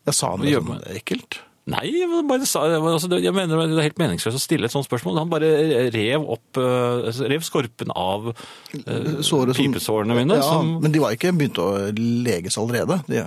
[0.09, 1.41] jeg sa noe sånn ekkelt.
[1.69, 4.88] Nei, jeg bare sa, altså, jeg mener det er helt meningsløst å stille et sånt
[4.88, 5.19] spørsmål.
[5.21, 5.49] Han bare
[5.93, 10.39] rev opp eh, Rev skorpen av uh, pipesårene mine.
[10.39, 12.97] Ja, som, Men de var ikke begynt å leges allerede.
[13.11, 13.21] De.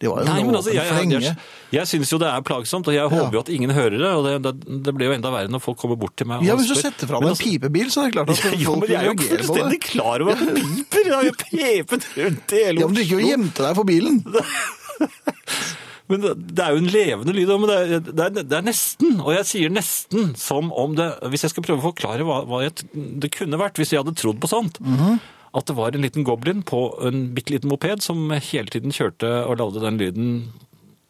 [0.00, 1.34] De var jo Nei, men altså, jeg, jeg, jeg,
[1.76, 4.12] jeg syns jo det er plagsomt, og jeg håper jo at ingen hører det.
[4.16, 6.40] Og det, det, det blir jo enda verre når folk kommer bort til meg.
[6.48, 8.70] Ja, Hvis du setter fra deg en altså- pipebil, så er det klart at Jo,
[8.72, 11.04] folk men jeg er jo reagerer fullstendig klar over at det piper!
[11.10, 13.32] Jeg har jo pepet rundt i hele Ja, men du gikk jo og Oslo.
[13.34, 14.22] gjemte deg for bilen.
[16.10, 18.64] Men det, det er jo en levende lyd, men det er, det, er, det er
[18.66, 19.20] nesten.
[19.22, 22.64] Og jeg sier nesten som om det Hvis jeg skal prøve å forklare hva, hva
[22.64, 22.82] jeg,
[23.22, 24.80] det kunne vært hvis jeg hadde trodd på sånt.
[24.82, 25.20] Mhm.
[25.56, 26.78] At det var en liten goblin på
[27.08, 30.28] en bitte liten moped som hele tiden kjørte og lagde den lyden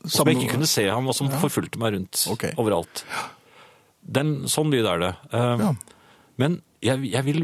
[0.08, 2.54] som jeg ikke kunne se ham, og som forfulgte meg rundt okay.
[2.56, 3.04] overalt.
[4.00, 5.14] Den, sånn lyd er det.
[5.34, 5.72] Uh, Ja.
[6.40, 7.42] Men jeg, jeg, vil,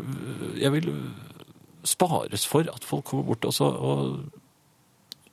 [0.57, 0.87] jeg vil
[1.85, 4.46] spares for at folk kommer bort og, så, og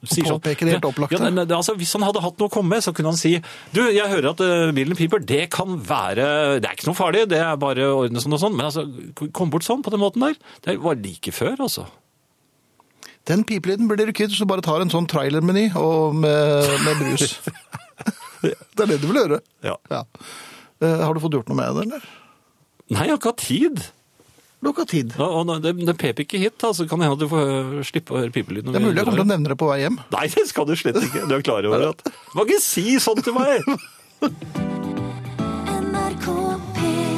[0.10, 0.42] sier sånn.
[0.42, 1.18] Påpeke det helt opplagte.
[1.18, 3.34] Ja, men, altså, hvis han hadde hatt noe å komme med, så kunne han si
[3.74, 5.24] Du, jeg hører at eh, bilen piper.
[5.24, 6.28] Det kan være
[6.60, 8.58] Det er ikke noe farlig, det er bare å ordne sånn og sånn.
[8.58, 8.86] Men altså,
[9.36, 10.40] kom bort sånn på den måten der.
[10.66, 11.88] Det var like før, altså.
[13.30, 17.38] Den pipelyden blir dere kvitt hvis du bare tar en sånn trailermeny med, med brus.
[18.44, 19.40] det er det du vil gjøre.
[19.64, 19.78] Ja.
[20.84, 22.08] Eh, har du fått gjort noe med det, eller?
[22.92, 23.86] Nei, jeg har ikke hatt tid.
[24.64, 25.14] Hatt tid.
[25.20, 27.50] Ja, og det, det pep ikke hit, så så kan det hende at du får
[27.54, 28.72] øh, slippe å høre pipelyden.
[28.72, 29.98] Det er mulig jeg kommer til å nevne det på vei hjem.
[30.16, 31.26] Nei, det skal du slett ikke.
[31.30, 33.60] Du er klar over at Du må ikke si sånn til meg!
[35.84, 36.28] NRK
[36.78, 37.14] P1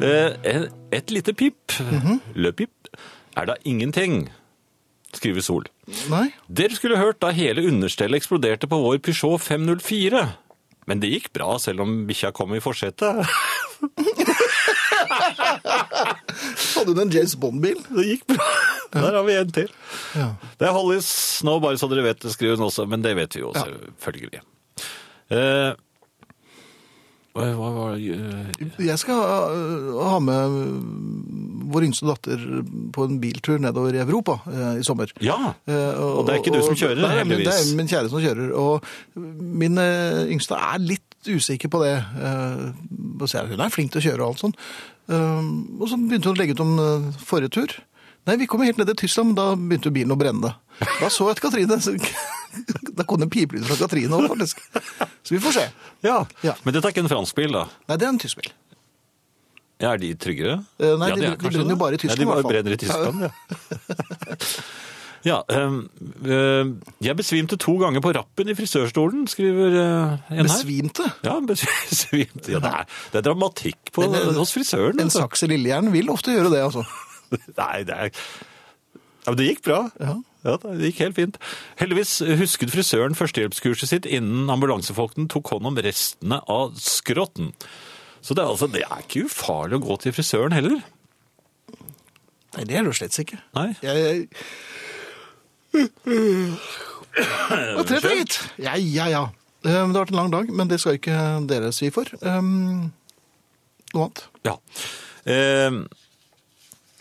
[0.00, 2.20] Eh, Et lite pip, mm -hmm.
[2.34, 2.70] løpip,
[3.36, 4.30] er da ingenting,
[5.14, 5.64] skriver Sol.
[6.10, 6.32] Nei?
[6.48, 10.28] Dere skulle hørt da hele understellet eksploderte på vår Peugeot 504.
[10.86, 13.26] Men det gikk bra, selv om bikkja kom i forsetet.
[16.80, 17.82] Hadde hun en James Bond-bil?
[17.90, 18.48] Det gikk bra.
[18.96, 19.68] Der har vi en til.
[20.18, 20.32] Ja.
[20.58, 21.10] Det er Hollis
[21.46, 24.42] nå, bare så dere vet det, skriver hun også, men det vet vi jo selvfølgelig.
[25.30, 25.76] Eh,
[27.30, 30.56] hva var det uh, Jeg skal øh, ha med
[31.70, 32.40] vår yngste datter
[32.90, 34.40] på en biltur nedover i Europa
[34.80, 35.12] i sommer.
[35.22, 37.46] Ja, Eh, og det er ikke du som kjører, nei, heldigvis.
[37.46, 38.50] Det er min kjære som kjører.
[38.58, 39.22] Og
[39.60, 39.78] min
[40.34, 41.94] yngste er litt usikker på det.
[42.00, 42.64] Eh,
[43.20, 44.56] og Hun er flink til å kjøre og alt sånn.
[45.10, 45.46] Eh,
[45.80, 47.76] og så begynte hun å legge ut om øh, forrige tur.
[48.28, 50.52] Nei, vi kom helt ned til Tyskland, men da begynte bilen å brenne.
[51.00, 51.76] Da så jeg at Katrine
[52.98, 54.60] Da kom det en pipelyd fra Katrine òg, faktisk.
[55.24, 55.64] Så vi får se.
[56.06, 56.18] ja.
[56.44, 56.54] Ja.
[56.64, 57.64] Men dette er ikke en fransk bil, da?
[57.88, 58.50] Nei, det er en tysk bil.
[59.80, 60.58] Ja, er de tryggere?
[60.76, 62.74] Eh, nei, ja, de- de, de brenner jo bare i Tyskland, Nei, de bare brenner
[62.76, 63.30] i Tyskland, ja.
[65.26, 66.70] ja, eh,
[67.04, 70.48] jeg besvimte to ganger på rappen i frisørstolen, skriver eh, en her.
[70.48, 71.08] Besvimte.
[71.26, 72.54] Ja, besvimte.
[72.54, 74.96] Ja, det, er, det er dramatikk på, eh, hos frisøren.
[74.98, 75.26] En altså.
[75.26, 76.86] saks i lillehjernen vil ofte gjøre det, altså.
[77.60, 78.24] Nei, det er...
[79.20, 79.84] Ja, men det gikk bra.
[80.00, 80.16] Ja.
[80.40, 81.36] Ja, det gikk helt fint.
[81.76, 87.52] Heldigvis husket frisøren førstehjelpskurset sitt innen ambulansefolkene tok hånd om restene av skrotten.
[88.24, 90.80] Så det er, altså, det er ikke ufarlig å gå til frisøren heller.
[92.56, 93.38] Nei, det er det slett ikke.
[93.56, 93.68] Nei.
[93.84, 94.30] Jeg...
[97.80, 98.38] Og treffer, gitt.
[98.62, 99.22] Ja, ja, ja.
[99.64, 101.16] Eh, Det har vært en lang dag, men det skal ikke
[101.50, 102.08] dere svi for.
[102.24, 102.90] Um,
[103.94, 104.22] noe annet?
[104.46, 104.54] Ja.
[105.28, 105.80] Eh,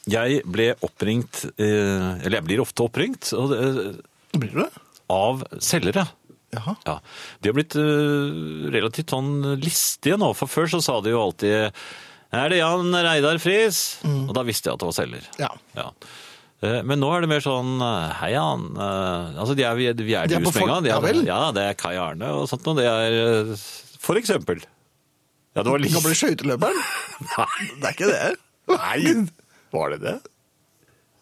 [0.09, 3.59] jeg ble oppringt, eller jeg blir ofte oppringt, og det,
[4.33, 4.69] Blir du det?
[5.13, 6.07] av selgere.
[6.49, 6.73] Jaha.
[6.87, 6.95] Ja,
[7.43, 7.75] De har blitt
[8.73, 11.69] relativt sånn listige nå, for før så sa de jo alltid
[12.33, 13.99] Er det Jan Reidar Friis?
[14.01, 15.27] Og da visste jeg at det var selger.
[15.37, 15.51] Ja.
[15.77, 15.85] Ja.
[16.59, 18.65] Eh, Men nå er det mer sånn eh, Hei, Jan.
[18.75, 21.41] Eh, Altså, de er, vi er, vi er, De er Ja.
[21.55, 22.75] Det er Kai Arne og sånt noe.
[22.79, 23.53] Det er
[23.99, 24.63] For eksempel.
[25.55, 25.93] Ja, det var litt...
[25.93, 26.81] Den gamle bli skøyteløperen?
[27.81, 28.35] Det er ikke det.
[28.69, 29.29] Nei,
[29.73, 30.17] var det det?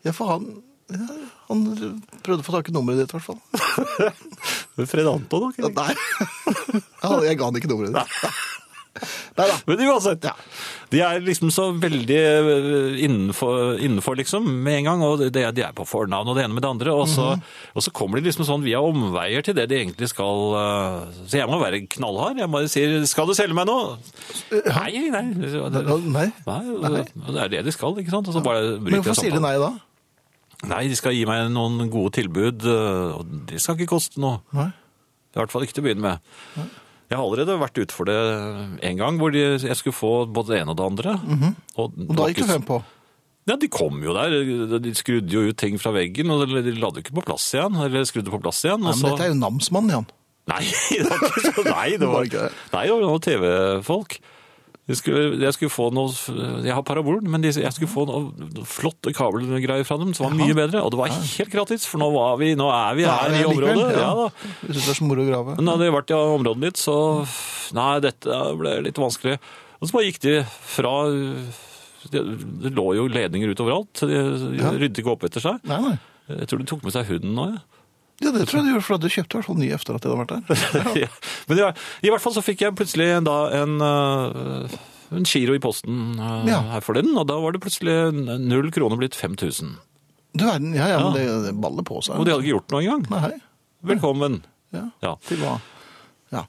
[0.05, 0.49] Ja, for han
[0.91, 1.05] ja,
[1.47, 1.63] Han
[2.23, 3.39] prøvde å få tak i nummeret ditt, i hvert fall.
[4.91, 5.71] Fred Anton, da?
[5.79, 5.95] Nei.
[7.27, 8.23] Jeg ga han ikke nummeret ditt.
[8.27, 8.56] Nei
[9.37, 9.45] da.
[9.67, 10.25] Men uansett,
[10.91, 15.63] de er liksom så veldig eh, innenfor, innenfor liksom, med en gang, og det, de
[15.65, 17.41] er på fornavn og det ene med det andre, og så, Mhm.
[17.75, 21.37] og så kommer de liksom sånn via omveier til det de egentlig skal, eh, så
[21.41, 23.97] jeg må være knallhard, jeg bare sier, skal du selge meg nå?'
[24.51, 25.51] Nei, nei, det,
[26.07, 26.31] Nei.
[26.45, 28.27] nei, det er det de skal, ikke sant?
[28.27, 29.73] Og så bare Men hvorfor sier de nei da?
[30.67, 34.39] Nei, de skal gi meg noen gode tilbud, eh, og det skal ikke koste noe.
[34.57, 34.71] Nei.
[35.35, 36.69] I hvert fall ikke til å begynne med.
[37.07, 38.17] Jeg har allerede vært ute for det
[38.83, 41.11] en gang, hvor de, jeg skulle få både det ene og det andre.
[41.15, 41.53] og, -hmm.
[42.11, 42.83] Og da gikk du frem på?
[43.47, 44.79] Ja, de kom jo der.
[44.83, 47.75] De skrudde jo ut ting fra veggen, og de la det ikke på plass igjen.
[47.79, 48.81] Eller skrudde på plass igjen.
[48.83, 49.13] Nei, men så...
[49.13, 50.09] dette er jo namsmannen, Jan.
[50.51, 50.63] Nei,
[51.03, 51.63] det var ikke så...
[51.63, 52.27] Nei, det Var?
[52.73, 54.19] Nei, det var noen TV-folk.
[54.87, 56.13] Jeg skulle, jeg skulle få noe
[56.63, 60.37] Jeg har parabol, men de, jeg skulle få noe flotte kabelgreier fra dem som var
[60.39, 60.79] mye bedre.
[60.85, 63.45] Og det var helt gratis, for nå, var vi, nå er vi her er i
[63.49, 63.87] området.
[63.97, 64.07] ja.
[64.15, 64.27] Da.
[64.63, 65.57] Jeg det er så moro å grave.
[65.59, 66.97] Men hadde jeg vært i området ditt, så
[67.75, 69.35] Nei, dette ble litt vanskelig.
[69.81, 70.93] Og så bare gikk de fra
[72.07, 72.21] Det,
[72.63, 74.05] det lå jo ledninger ut overalt.
[74.07, 74.21] De,
[74.61, 74.71] Ja.
[74.71, 75.59] ryddet ikke opp etter seg.
[75.67, 75.97] Nei, nei.
[76.31, 77.59] Jeg tror de tok med seg hunden nå, ja.
[78.23, 80.05] Ja, det tror jeg du gjorde, for du kjøpte i hvert fall ny etter at
[80.05, 80.95] jeg hadde vært der.
[81.03, 81.09] Ja.
[81.49, 81.67] Men ja,
[82.01, 84.77] i hvert fall så fikk jeg plutselig da en, øh,
[85.19, 86.63] en giro i posten øh, Ja.
[86.73, 87.93] her forleden, og da var det plutselig
[88.41, 89.75] null kroner blitt 5000.
[90.37, 92.17] Du verden, ja, ja, men det, det baller på seg.
[92.17, 93.05] Og de hadde ikke gjort noe engang.
[93.13, 93.37] Nei,
[93.93, 94.39] Velkommen.
[94.73, 95.13] ja, Ja.
[95.29, 95.59] til hva?
[96.33, 96.43] Ja.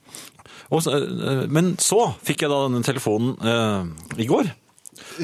[0.73, 4.51] Og øh, men så fikk jeg da denne telefonen eh, i går,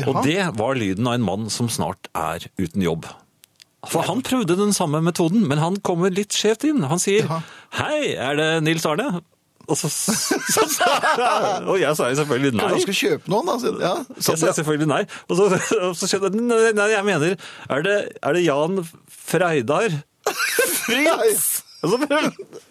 [0.07, 3.09] og det var lyden av en mann som snart er uten jobb.
[3.91, 6.82] For han prøvde den samme metoden, men han kommer litt skjevt inn.
[6.91, 7.41] Han sier, Jaha.
[7.80, 9.22] hei, er det Nils Arne?
[9.64, 9.89] Og så,
[10.55, 10.89] så, så,
[11.64, 12.64] og jeg sa jo selvfølgelig nei.
[12.64, 13.74] Kanskje han skal kjøpe noen, da?
[13.80, 15.03] Ja, Jeg sa selvfølgelig nei.
[15.28, 15.49] Og så,
[15.89, 16.43] og så skjedde det.
[16.45, 17.37] Nei, nei, jeg mener,
[17.72, 20.01] er det, er det Jan Freidar
[20.85, 21.47] Fritz?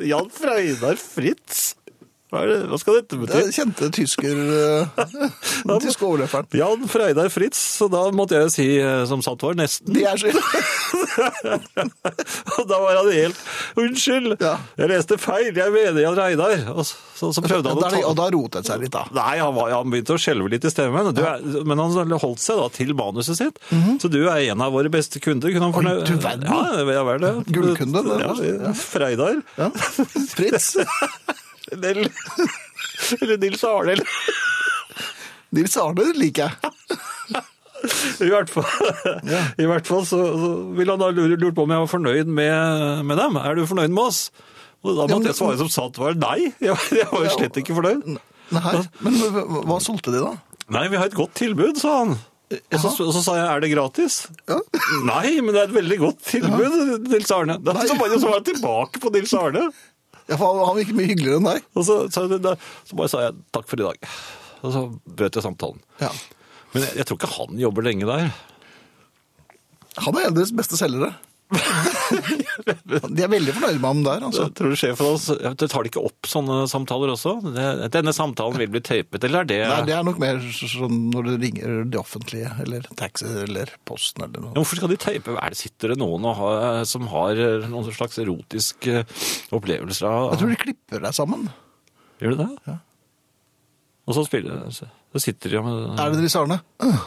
[0.02, 1.74] Jan Freidar Fritz?
[2.34, 3.38] Hva, det, hva skal dette bety?
[3.44, 4.90] er kjente tysker, eh,
[5.70, 6.48] den tyske overløperen.
[6.58, 9.94] Jan Freidar Fritz, så da måtte jeg si eh, som sant var, nesten.
[9.94, 10.42] De er skyld.
[12.58, 13.38] Og da var han helt
[13.78, 14.56] Unnskyld, Ja.
[14.80, 16.56] jeg leste feil, jeg mener Jan Reidar.
[16.74, 16.96] Og så,
[17.30, 19.04] så, prøvde han å ta Og da rotet det seg litt, da.
[19.14, 21.12] Nei, han, var, han begynte å skjelve litt i stemmen.
[21.14, 21.38] Du er,
[21.70, 23.62] men han holdt seg da til manuset sitt.
[24.02, 25.54] Så du er en av våre beste kunder.
[25.54, 25.78] Kunne han.
[25.78, 26.50] Oi, du verden.
[27.30, 27.46] Ja.
[27.54, 28.34] Gullkunde, ja.
[28.78, 29.38] Freidar.
[29.60, 29.70] Ja.
[30.34, 30.74] Fritz.
[31.74, 32.08] Eller,
[33.22, 33.98] eller Nils Arne.
[35.54, 36.74] Nils Arne liker jeg.
[38.24, 38.68] I hvert fall,
[39.60, 43.02] i hvert fall så, så ville han da lurt på om jeg var fornøyd med,
[43.10, 43.40] med dem.
[43.42, 44.22] Er du fornøyd med oss?
[44.84, 46.38] Og da Ja, men- måtte jeg svare som sant var nei.
[46.64, 48.06] Jeg, jeg var jo slett ikke fornøyd.
[48.54, 49.18] Nei, men
[49.68, 50.32] hva- solgte de da?
[50.72, 52.16] Nei, vi har et godt tilbud, sa han.
[52.54, 54.18] Og så, og så sa jeg, er det gratis?
[54.48, 54.60] Ja.
[55.08, 57.56] Nei, men det er et veldig godt tilbud, Nils Arne.
[57.66, 59.64] Da så var jeg tilbake på Nils Arne.
[60.30, 61.66] Ja, for han- virker mye hyggeligere enn deg.
[61.76, 62.56] Og så, så, da,
[62.88, 64.10] så bare sa jeg takk for i dag.
[64.64, 65.82] Og så brøt jeg samtalen.
[66.00, 66.10] Ja.
[66.74, 68.30] Men jeg, jeg tror ikke han jobber lenge der.
[70.04, 71.12] Han er en av deres beste selgere.
[73.14, 74.46] De er veldig fornøyd med ham der, altså.
[74.48, 75.28] Jeg tror du sjefen hans
[75.74, 77.36] tar de ikke opp sånne samtaler også?
[77.94, 81.30] Denne samtalen vil bli tapet, eller er det, Nei, det er nok mer sånn når
[81.30, 84.54] du ringer det offentlige, eller taxi, eller posten, eller Ja.
[84.58, 85.36] Hvorfor skal de teipe?
[85.40, 89.04] Er det Sitter det noen og har, som har eh, noen slags erotiske
[89.56, 91.48] opplevelser av Jeg tror de klipper deg sammen.
[92.20, 92.50] Gjør de det?
[92.68, 92.76] Ja.
[94.04, 96.60] Og så spiller så sitter de med Er det Nils Arne?
[96.84, 97.04] Øh.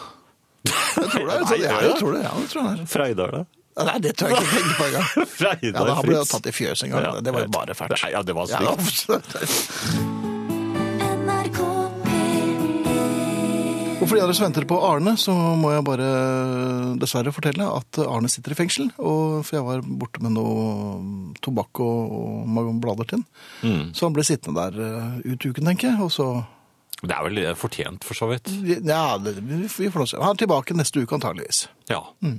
[0.66, 1.60] Jeg tror det.
[1.60, 2.22] Ja, jeg tror det.
[2.24, 2.86] Jeg tror det.
[2.90, 3.44] Freidar, da?
[3.76, 5.08] Nei, det tør jeg ikke tenke på engang.
[5.66, 7.02] Ja, da, han ble jo tatt i fjøs en gang.
[7.04, 7.92] Ja, det var jo bare fælt.
[7.92, 9.36] Nei, Ja, det var stygt.
[9.36, 10.26] P1
[13.96, 16.08] Og for de av dere som venter på Arne, så må jeg bare
[17.00, 18.90] dessverre fortelle at Arne sitter i fengsel.
[19.02, 22.12] Og for jeg var borte med noe tobakk og,
[22.46, 23.24] og blader til.
[23.64, 23.90] Mm.
[23.96, 25.98] Så han ble sittende der eh, ut uken, tenker jeg.
[26.06, 26.28] Og så
[27.02, 28.52] Det er vel fortjent, for så vidt.
[28.86, 30.20] Ja, det, vi får nå se.
[30.22, 31.64] Han er tilbake neste uke, antageligvis.
[31.90, 32.04] Ja.
[32.22, 32.38] Eh,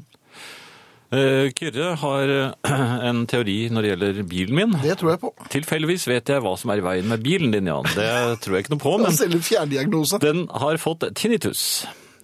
[1.11, 2.73] Kyrre har eh,
[3.09, 4.75] en teori når det gjelder bilen min.
[4.83, 5.31] Det tror jeg på.
[5.53, 7.87] Tilfeldigvis vet jeg hva som er i veien med bilen din, Jan.
[7.93, 11.63] Det tror jeg ikke noe på, men den har fått tinnitus.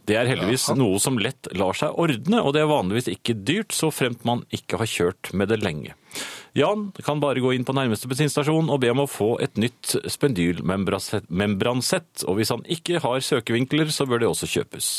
[0.04, 3.72] Det er heldigvis noe som lett lar seg ordne, og det er vanligvis ikke dyrt,
[3.76, 5.95] så fremt man ikke har kjørt med det lenge.
[6.54, 9.95] Jan kan bare gå inn på nærmeste bensinstasjon og be om å få et nytt
[10.12, 14.89] spendylmembransett, og hvis han ikke har søkevinkler, så bør det også kjøpes.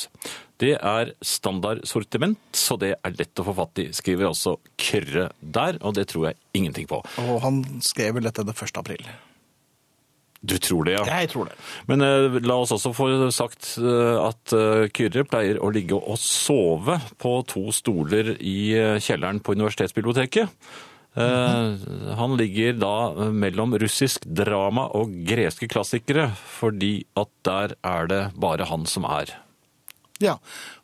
[0.58, 5.78] Det er standardsortiment, så det er lett å få fatt i, skriver altså Kyrre der,
[5.82, 7.04] og det tror jeg ingenting på.
[7.22, 8.82] Og han skrev vel dette den 1.
[8.82, 9.02] april.
[10.44, 11.04] Du tror det, ja?
[11.22, 11.54] Jeg tror det.
[11.88, 16.18] Men eh, la oss også få sagt eh, at eh, Kyrre pleier å ligge og
[16.20, 20.52] sove på to stoler i eh, kjelleren på universitetsbiblioteket.
[21.14, 21.86] Eh,
[22.18, 26.28] Han ligger da eh, mellom russisk drama og greske klassikere,
[26.58, 29.32] fordi at der er det bare han som er.
[30.24, 30.38] Ja,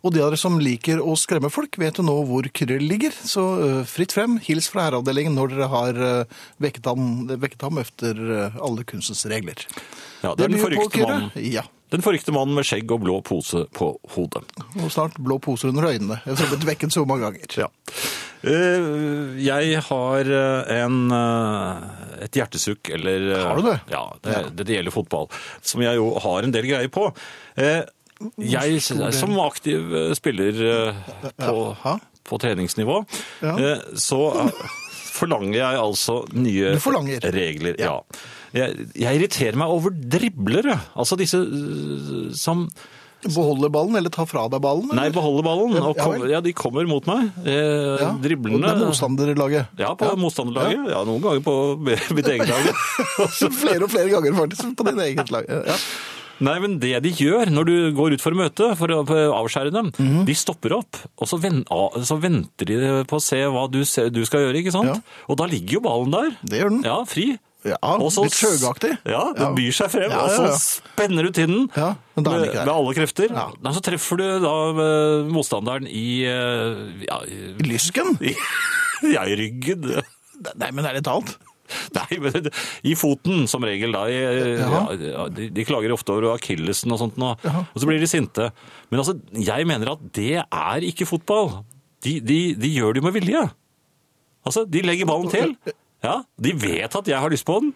[0.04, 3.14] og de av dere som liker å skremme folk, vet jo nå hvor Kyrre ligger.
[3.16, 7.10] Så øh, fritt frem, hils fra herreavdelingen når dere har øh, vekket, ham,
[7.40, 9.64] vekket ham efter øh, alle kunstens regler.
[10.20, 11.30] Ja, det er den forrykte mannen.
[11.50, 14.44] Ja, Den forrykte mannen med skjegg og blå pose på hodet.
[14.78, 16.20] og snart blå poser under øynene.
[16.28, 17.56] Jeg har blitt vekket så mange ganger.
[17.64, 17.70] Ja.
[18.46, 23.78] Eh, Jeg har eh, en, eh, et hjertesukk, eller eh, Har du det?
[23.92, 25.26] Ja, det, det, det gjelder fotball,
[25.66, 27.08] som jeg jo har en del greier på.
[28.42, 28.82] Jeg
[29.16, 31.00] som aktiv eh, spiller eh,
[31.40, 31.56] på,
[32.28, 33.00] på treningsnivå,
[33.42, 33.56] Ja.
[33.56, 34.20] eh, så
[35.10, 36.74] forlanger jeg altså nye
[37.34, 37.76] regler.
[37.80, 37.98] Ja.
[38.56, 41.40] Jeg, jeg irriterer meg over driblere, altså disse
[42.40, 42.68] som
[43.20, 44.88] Beholder ballen, eller tar fra deg ballen?
[44.96, 45.74] Nei, beholder ballen.
[45.84, 47.26] Og kom, ja, de kommer mot meg.
[47.44, 49.74] Eh, Ja, Det er motstanderlaget.
[49.76, 50.86] Ja, på motstanderlaget.
[50.88, 51.02] Ja.
[51.04, 51.54] noen ganger på
[52.16, 52.70] mitt eget lag.
[53.60, 55.44] Flere og flere ganger faktisk på din eget lag.
[55.52, 55.76] Ja.
[56.40, 59.90] Nei, men det de gjør når du går ut for møte, for å avskjære dem,
[59.98, 60.24] Mhm.
[60.26, 64.24] de stopper opp, og så, ven, så venter de på å se hva du, du
[64.24, 64.88] skal gjøre, ikke sant?
[64.88, 64.98] Ja.
[65.28, 66.30] Og da ligger jo ballen der.
[66.44, 66.82] Det gjør den.
[66.88, 67.38] Ja, fri.
[67.62, 68.94] Ja, Også, litt sjøgaktig.
[69.04, 70.54] Ja, den byr seg frem, Ja, og ja, så ja.
[70.56, 72.24] spenner du til den Ja, med,
[72.56, 73.28] med alle krefter.
[73.28, 73.50] Ja.
[73.60, 78.16] Da, så treffer du da eh, motstanderen i, eh, ja, i, I lysken?
[78.24, 78.32] i,
[79.12, 79.84] ja, i ryggen.
[80.56, 81.36] Nei, men ærlig talt.
[81.98, 82.48] Nei, men
[82.86, 84.04] i foten som regel da.
[84.10, 84.18] I,
[84.60, 87.64] ja, ja, de, de klager ofte over akillesen og sånt nå, Ja.
[87.66, 88.50] og så blir de sinte.
[88.90, 91.60] Men altså, jeg mener at det er ikke fotball.
[92.04, 93.44] De, de, de gjør det jo med vilje.
[94.46, 95.54] Altså, de legger ballen til.
[96.02, 97.74] Ja, de vet at jeg har lyst på den.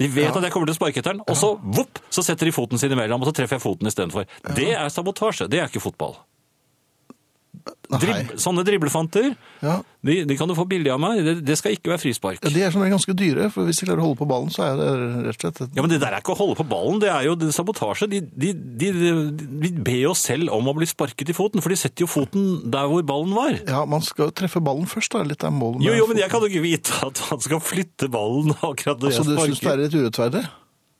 [0.00, 0.32] De vet Ja.
[0.36, 2.80] at jeg kommer til å sparke etter den, og så, vopp, så setter de foten
[2.80, 4.24] sin imellom, og så treffer jeg foten istedenfor.
[4.56, 6.16] Det er sabotasje, det er ikke fotball.
[7.92, 9.74] Drib, sånne driblefanter, Ja.
[10.02, 11.20] de, de kan du få billig av meg.
[11.24, 12.38] Det, det skal ikke være frispark.
[12.42, 14.64] Ja, De er sånn ganske dyre, for hvis de klarer å holde på ballen, så
[14.64, 14.86] er det
[15.28, 17.10] rett og slett et- Ja, men det der er ikke å holde på ballen, det
[17.12, 18.08] er jo det sabotasje.
[18.10, 22.06] De, de, de, ber jo selv om å bli sparket i foten, for de setter
[22.06, 23.60] jo foten der hvor ballen var.
[23.68, 25.22] Ja, man skal treffe ballen først, da.
[25.22, 25.78] Litt av målet.
[25.82, 28.98] med Jo, jo, men jeg kan jo ikke vite at han skal flytte ballen akkurat
[29.04, 30.42] når Altså, du jeg syns det er litt urettferdig?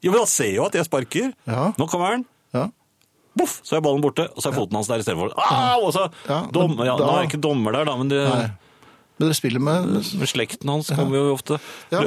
[0.03, 1.33] Jo, men han ser jo at jeg sparker.
[1.47, 1.73] Ja.
[1.79, 2.25] Nå kommer han.
[3.39, 5.33] Boff, så er ballen borte, og så er foten hans der istedenfor.
[5.37, 5.87] Au!
[5.87, 8.51] Og så Ja, dom, ja, Nå er ikke dommer der, da, men det, Nei.
[9.18, 9.87] Men dere spiller med
[10.18, 11.59] med slekten hans kommer jo ofte.
[11.93, 12.03] Ja.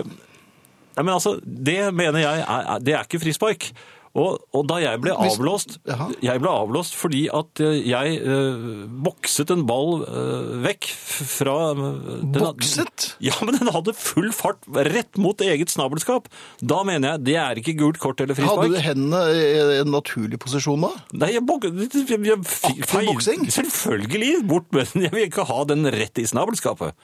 [0.96, 3.72] Ja, men altså, det mener jeg er- det er ikke frispark.
[4.16, 8.62] Og, og da jeg ble avblåst, Hvis, jeg ble avblåst fordi at eh, jeg eh,
[9.04, 10.88] bokset en ball eh, vekk
[11.34, 11.82] fra eh,
[12.24, 13.10] den- Bokset?
[13.20, 16.30] Ja, men den hadde full fart rett mot eget snabelskap.
[16.64, 18.70] Da mener jeg det er ikke gult kort eller frispark.
[18.70, 20.94] Hadde du hendene i en naturlig posisjon da?
[21.26, 21.68] Nei, jeg bok...
[21.68, 23.52] jeg, jeg, jeg?
[23.52, 25.10] Selvfølgelig, bort med den.
[25.10, 26.96] Jeg vil ikke ha den rett i snabelskapet.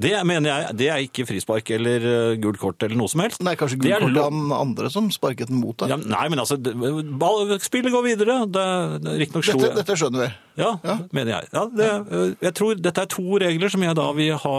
[0.00, 3.42] Det mener jeg, det er ikke frispark eller eh, gult kort eller noe som helst.
[3.44, 5.92] Nei, kanskje gult kort til han andre som sparket den mot deg.
[5.92, 6.74] Ja, nei, men altså, det-
[7.20, 8.38] ball, spillet går videre.
[8.48, 8.64] Det,
[9.04, 10.30] det, Dette, dette skjønner vi.
[10.60, 11.50] Ja, mener jeg.
[11.54, 14.54] Ja, det, eh, jeg tror dette er to regler som jeg da vil ha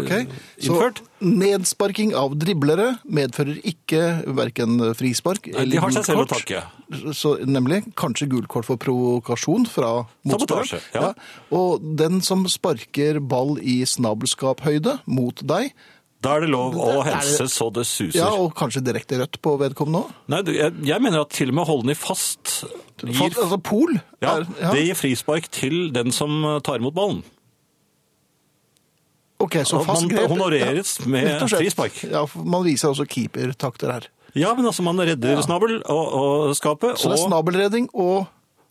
[0.00, 0.26] okay.
[0.60, 1.02] innført.
[1.02, 6.28] Så nedsparking av driblere medfører ikke hverken frispark Nei, eller de har seg selv å
[6.30, 6.62] takke.
[7.16, 9.92] Så, nemlig kanskje gult kort for provokasjon fra
[10.26, 11.10] Sabotasje, Ja.
[11.10, 11.30] ja.
[11.54, 15.74] Og den som sparker ball i snabelskaphøyde mot deg,
[16.20, 18.18] Da er det lov å helse så det suser.
[18.18, 20.10] ja, og kanskje direkte rødt på vedkommende òg.
[20.28, 22.58] Nei, jeg, jeg mener at til og med å holde den i fast
[23.00, 23.94] gir, Altså pol.
[24.20, 24.72] ja, er, ja.
[24.76, 27.22] Det gir frispark til den som tar imot ballen.
[29.40, 30.28] Ok, så fast man grep.
[30.28, 31.62] honoreres med rett og slett.
[31.64, 32.02] frispark.
[32.12, 34.08] Ja, man viser også keepertakter her.
[34.36, 38.28] Ja, men altså man redder snabel og, og skapet, Så det er snabelredning og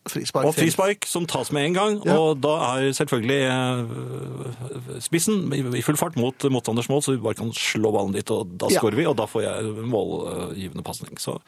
[0.07, 0.45] frispark.
[0.45, 2.15] og frispark som tas med en gang, Ja.
[2.17, 7.35] og da er selvfølgelig eh, spissen i full fart mot motstanders mål, så vi bare
[7.35, 8.79] kan slå ballen dit, og da Ja.
[8.79, 11.17] skårer vi, og da får jeg målgivende pasning.
[11.19, 11.39] Så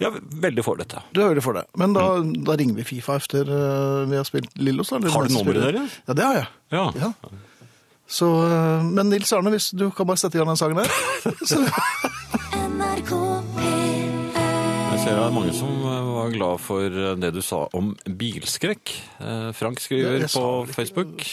[0.00, 1.02] jeg er veldig for dette.
[1.14, 1.64] Du hører for det.
[1.76, 4.88] Men da, da ringer vi Fifa efter eh, vi har spilt Lillos.
[4.90, 6.00] da, Har du nummeret deres?
[6.08, 6.46] Ja, det har jeg.
[6.72, 6.90] Ja.
[7.00, 7.12] Ja.
[8.12, 10.90] Så, eh, men Nils Arne, hvis du kan bare sette i gang den sangen der.
[11.48, 11.56] Så,
[12.52, 13.71] NRK P1 Jeg
[15.02, 18.92] ser det er mange som eh, var glad for eh, det du sa om bilskrekk.
[19.18, 21.24] Eh, Frank skriver på Facebook.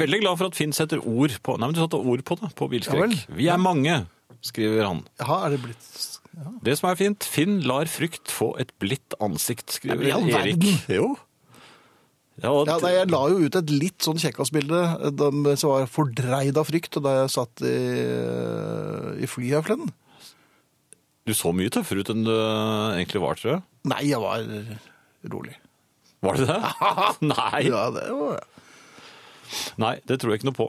[0.00, 2.50] Veldig glad for at Finn setter ord på Nei, men du satte ord på det,
[2.56, 3.16] på bilskrekk.
[3.36, 3.98] Vi er mange,
[4.44, 5.02] skriver han.
[5.20, 5.90] Jaha, er det blitt
[6.34, 6.50] ja.
[6.66, 10.64] Det som er fint, Finn lar frykt få et blidt ansikt, skriver ja, Erik.
[10.90, 11.12] Jo.
[12.40, 14.80] Ja, og, Ja, nei, Jeg la jo ut et litt sånn kjekkasbilde
[15.60, 17.76] som var fordreid av frykt da jeg satt i,
[19.22, 19.92] i flyet her forleden.
[21.24, 23.62] Du så mye tøffere ut enn du egentlig var, tror jeg.
[23.88, 24.44] Nei, jeg var
[25.32, 25.54] rolig.
[26.24, 26.58] Var det det?
[27.32, 27.62] Nei.
[27.68, 28.42] Ja, det var
[29.80, 30.68] Nei, det tror jeg ikke noe på.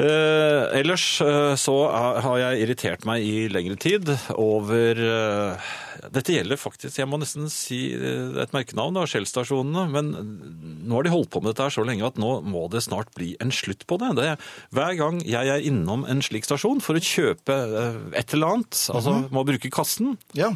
[0.00, 4.08] Eh, ellers eh, så er, har jeg irritert meg i lengre tid
[4.40, 5.66] over eh,
[6.14, 9.84] Dette gjelder faktisk, jeg må nesten si eh, et merkenavn, da, Shell-stasjonene.
[9.92, 10.08] Men
[10.88, 13.12] nå har de holdt på med dette her så lenge at nå må det snart
[13.18, 14.14] bli en slutt på det.
[14.16, 14.30] det
[14.72, 18.80] hver gang jeg er innom en slik stasjon for å kjøpe eh, et eller annet,
[18.96, 20.54] altså må bruke kassen, Ja.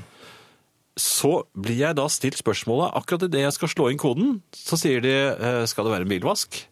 [0.97, 5.05] så blir jeg da stilt spørsmålet akkurat idet jeg skal slå inn koden, så sier
[5.05, 5.13] de
[5.69, 6.63] skal det være en bilvask?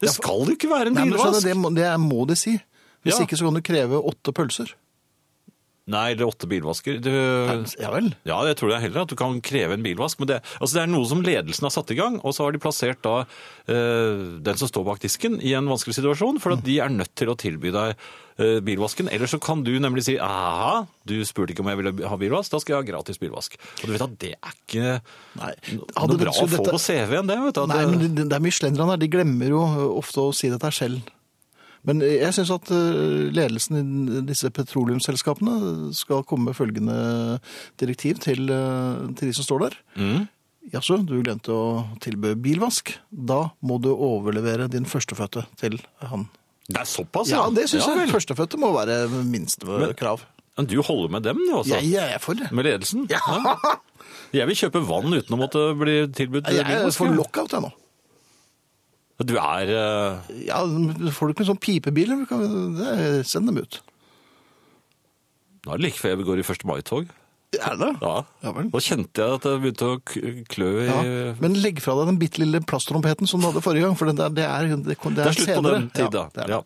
[0.00, 1.46] Det skal jo ikke være en Nei, men skjønner, bilvask!
[1.46, 2.56] det, må, det må de si.
[3.04, 3.24] Hvis Ja.
[3.24, 4.72] ikke så kan du kreve åtte pølser.
[5.90, 7.00] Nei, eller åtte bilvasker.
[7.02, 7.10] Du,
[7.80, 8.12] Ja vel.
[8.28, 10.20] ja, jeg tror det er heller at du kan kreve en bilvask.
[10.22, 12.54] Men det, altså det er noe som ledelsen har satt i gang, og så har
[12.54, 13.24] de plassert da
[13.66, 17.12] eh, den som står bak disken i en vanskelig situasjon, for at de er nødt
[17.18, 17.94] til å tilby deg
[18.38, 19.10] eh, bilvasken.
[19.12, 22.52] Eller så kan du nemlig si aha, du spurte ikke om jeg ville ha bilvask,
[22.54, 23.58] da skal jeg ha gratis bilvask.
[23.82, 24.88] Og du vet at det er ikke
[25.40, 25.52] Nei.
[25.74, 27.38] Noe det- bra å få dette- på CV-en, det.
[27.46, 27.62] vet du.
[27.66, 29.64] At Nei, men det, det er mye slendrende her, de glemmer jo
[29.98, 31.02] ofte å si dette selv.
[31.88, 36.96] Men jeg syns at eh, ledelsen i disse petroleumsselskapene skal komme med følgende
[37.80, 39.78] direktiv til, eh, til de som står der.
[39.96, 40.26] Mm.
[40.74, 41.62] Jaså, du glemte å
[42.04, 42.92] tilby bilvask.
[43.10, 45.80] Da må du overlevere din førstefødte til
[46.12, 46.28] han.
[46.70, 48.12] Det er såpass, Ja, ja det syns ja, jeg.
[48.12, 50.22] Førstefødte må være minstekrav.
[50.58, 51.78] Men du holder med dem, du, altså?
[51.78, 52.50] Jeg, jeg er for det.
[52.52, 53.08] Med ledelsen?
[53.10, 53.22] Ja.
[54.36, 57.16] Jeg vil kjøpe vann uten å måtte bli tilbudt Jeg er bilvask, for ja.
[57.18, 57.70] lockout, jeg nå.
[59.26, 60.34] Du er uh...
[60.46, 60.62] Ja,
[61.12, 62.12] Får du ikke en sånn pipebil?
[62.78, 63.80] det- send dem ut.
[65.66, 66.64] Nå er det like før jeg går i 1.
[66.70, 67.10] mai-tog.
[67.58, 67.90] Er det?
[68.00, 68.14] Ja.
[68.46, 68.68] Ja vel.
[68.70, 70.00] Nå kjente jeg at det begynte å
[70.54, 71.00] klø i Ja.
[71.42, 74.16] Men legg fra deg den bitte lille plasttrompeten som du hadde forrige gang, for det,
[74.22, 76.28] er- det er, det, er, Det er slutt på den tid, da.
[76.38, 76.48] Ja, det.
[76.54, 76.62] Ja.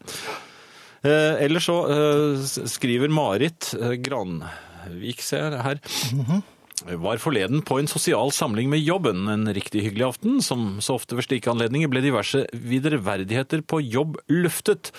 [1.04, 5.80] Eh, ellers så eh, skriver Marit eh, Granvik, ser jeg her,
[6.14, 6.42] Mhm.
[6.84, 9.28] Var forleden på en sosial samling med jobben.
[9.28, 10.42] En riktig hyggelig aften.
[10.42, 14.92] Som så ofte ved slike anledninger ble diverse videreverdigheter på jobb luftet.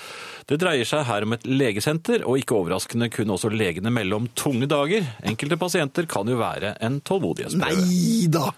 [0.50, 4.30] Det dreier seg her om et legesenter, og ikke overraskende kunne også legene melde om
[4.38, 5.06] tunge dager.
[5.26, 7.86] Enkelte pasienter kan jo være en tålmodighetsprøve.
[7.86, 8.50] Nei da!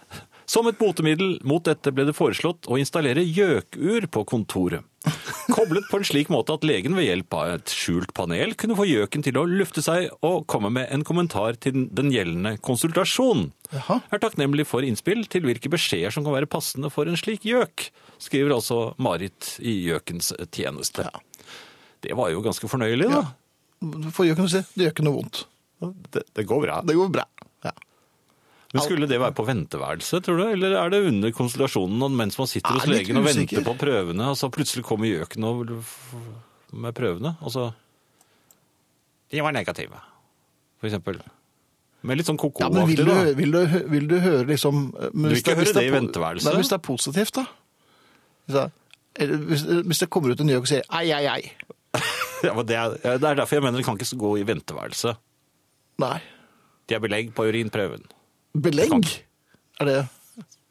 [0.48, 4.86] Som et botemiddel mot dette ble det foreslått å installere gjøkur på kontoret.
[5.56, 8.88] Koblet på en slik måte at legen ved hjelp av et skjult panel kunne få
[8.90, 13.50] gjøken til å lufte seg og komme med en kommentar til den gjeldende konsultasjon.
[13.74, 14.00] Jaha.
[14.12, 17.90] Er takknemlig for innspill til hvilke beskjeder som kan være passende for en slik gjøk,
[18.24, 21.08] skriver altså Marit i Gjøkens tjeneste.
[22.04, 23.26] Det var jo ganske fornøyelig, da.
[23.26, 24.12] Ja.
[24.14, 25.44] For gjøken å si, det gjør ikke noe vondt.
[26.14, 26.80] Det, det går bra.
[26.86, 27.28] Det går bra.
[28.78, 30.44] Men Skulle det være på venteværelse, tror du?
[30.52, 34.30] Eller er det under konsultasjonen mens man sitter er hos legen og venter på prøvene,
[34.32, 35.48] og så plutselig kommer gjøken
[36.78, 37.72] med prøvene, og så
[39.32, 40.00] De var negative,
[40.80, 41.20] for eksempel.
[42.08, 45.34] Med litt sånn Ja, men vil du, vil, du, vil du høre liksom men Du
[45.34, 46.48] vil ikke høre det i venteværelset?
[46.48, 47.48] Nei, hvis det er positivt, da.
[48.48, 52.04] Hvis det, hvis, det kommer ut en gjøk og sier ei, ei, ei.
[52.46, 55.16] Ja, det, er, det er derfor jeg mener det kan ikke gå i venteværelse.
[56.04, 56.20] Nei.
[56.88, 58.06] De har belegg på urinprøven.
[58.56, 59.08] Belegg?
[59.82, 59.98] Er det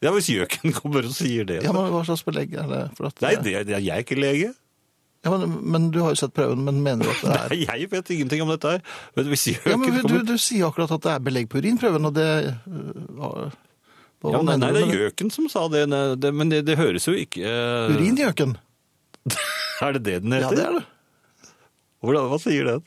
[0.05, 1.63] Ja, hvis gjøken kommer og sier det.
[1.65, 2.81] Ja, men Hva slags belegg er det?
[2.99, 4.51] For at, Nei, det, det er jeg ikke lege.
[5.25, 7.61] ja, men, men du har jo sett prøven, men mener du at det er Nei,
[7.83, 8.83] jeg vet ingenting om dette her.
[9.17, 10.27] Men hvis gjøken ja, men du, kommer...
[10.29, 13.49] du sier akkurat at det er belegg på urinprøven, og det øh, hva-
[14.27, 16.49] Ja, nei, mener nei, du det med er gjøken som sa det, nei, det men
[16.53, 18.57] det, det høres jo ikke eh, Uringjøken?
[19.87, 20.47] Er det det den heter?
[20.47, 21.51] Ja, det er det.
[22.05, 22.85] Hvordan, hva sier den?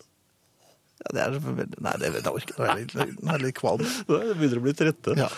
[1.00, 1.80] Ja, det er veldig...
[1.86, 2.56] Nei, det vet jeg ikke.
[2.58, 3.86] Nå er jeg litt, nå litt kvalm.
[4.10, 5.16] Det begynner å bli trette.
[5.20, 5.30] Ja.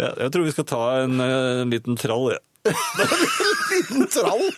[0.00, 2.34] Ja, jeg tror vi skal ta en, eh, en liten trall.
[2.34, 2.42] Ja.
[3.70, 4.48] Liten trall!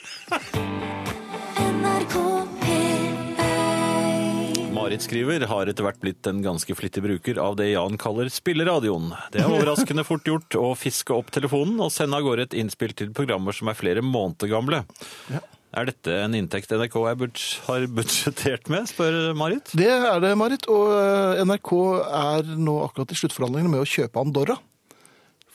[4.76, 9.09] Marit skriver har etter hvert blitt en ganske flittig bruker av det Jan kaller spilleradioen.
[9.34, 12.94] Det er overraskende fort gjort å fiske opp telefonen og sende av gårde et innspill
[12.94, 14.84] til programmer som er flere måneder gamle.
[15.32, 15.42] Ja.
[15.74, 19.72] Er dette en inntekt NRK budsj- har budsjettert med, spør Marit?
[19.76, 20.68] Det er det, Marit.
[20.72, 21.72] Og øh, NRK
[22.06, 24.56] er nå akkurat i sluttforhandlingene med å kjøpe Andorra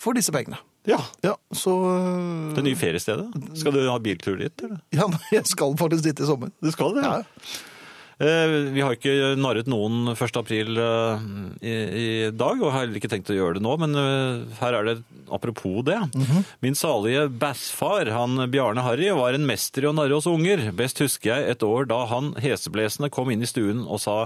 [0.02, 0.60] for disse pengene.
[0.90, 0.98] Ja.
[1.24, 3.28] Ja, så øh, Det nye feriestedet?
[3.58, 4.80] Skal du ha biltur dit, eller?
[4.94, 5.06] Ja,
[5.38, 6.54] jeg skal faktisk dit i sommer.
[6.62, 7.20] Du skal det, Ja.
[7.22, 7.60] Eh,
[8.22, 10.36] Vi har ikke narret noen 1.
[10.38, 11.24] april eh,
[11.66, 14.78] i, i dag, og har heller ikke tenkt å gjøre det nå, men eh, her
[14.78, 14.96] er det
[15.32, 15.98] apropos det.
[16.62, 20.68] Min salige bassfar, han Bjarne Harry, var en mester i å narre oss unger.
[20.78, 24.18] Best husker jeg et år da han heseblesende kom inn i stuen og sa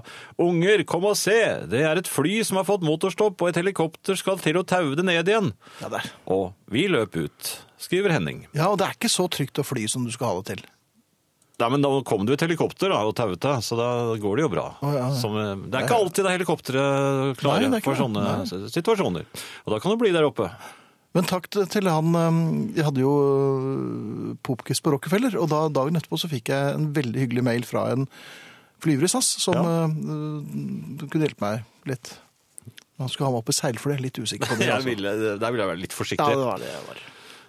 [0.41, 1.37] Unger, kom og se!
[1.69, 4.97] Det er et fly som har fått motorstopp, og et helikopter skal til å taue
[4.97, 5.53] det ned igjen.
[5.83, 6.09] Ja, der.
[6.25, 8.47] Og vi løp ut, skriver Henning.
[8.57, 10.65] ja, og det er ikke så trygt å fly som du skal ha det til.
[11.55, 13.89] Nei, men da kom det jo et helikopter da, og tauet deg, så da
[14.19, 14.65] går det jo bra.
[14.83, 15.11] Oh, ja, ja.
[15.15, 18.71] Som, eh, det er ikke alltid det er helikopteret klare Nei, er for sånne sånne
[18.73, 19.29] situasjoner.
[19.63, 20.49] Og da kan du bli der oppe.
[21.15, 22.11] Men takk til han
[22.75, 26.89] Jeg hadde jo øh, popquiz på Rockefeller, og da, dagen etterpå så fikk jeg en
[26.97, 28.09] veldig hyggelig mail fra en
[28.83, 29.87] flyver i SAS som Ja.
[29.87, 32.17] uh, kunne hjelpe meg litt.
[32.99, 34.67] Han skulle ha meg opp i seilfly, litt usikker på det.
[34.75, 34.89] Altså.
[34.91, 36.27] ville, der ville jeg være litt forsiktig.
[36.27, 37.03] Ja, det var det jeg var.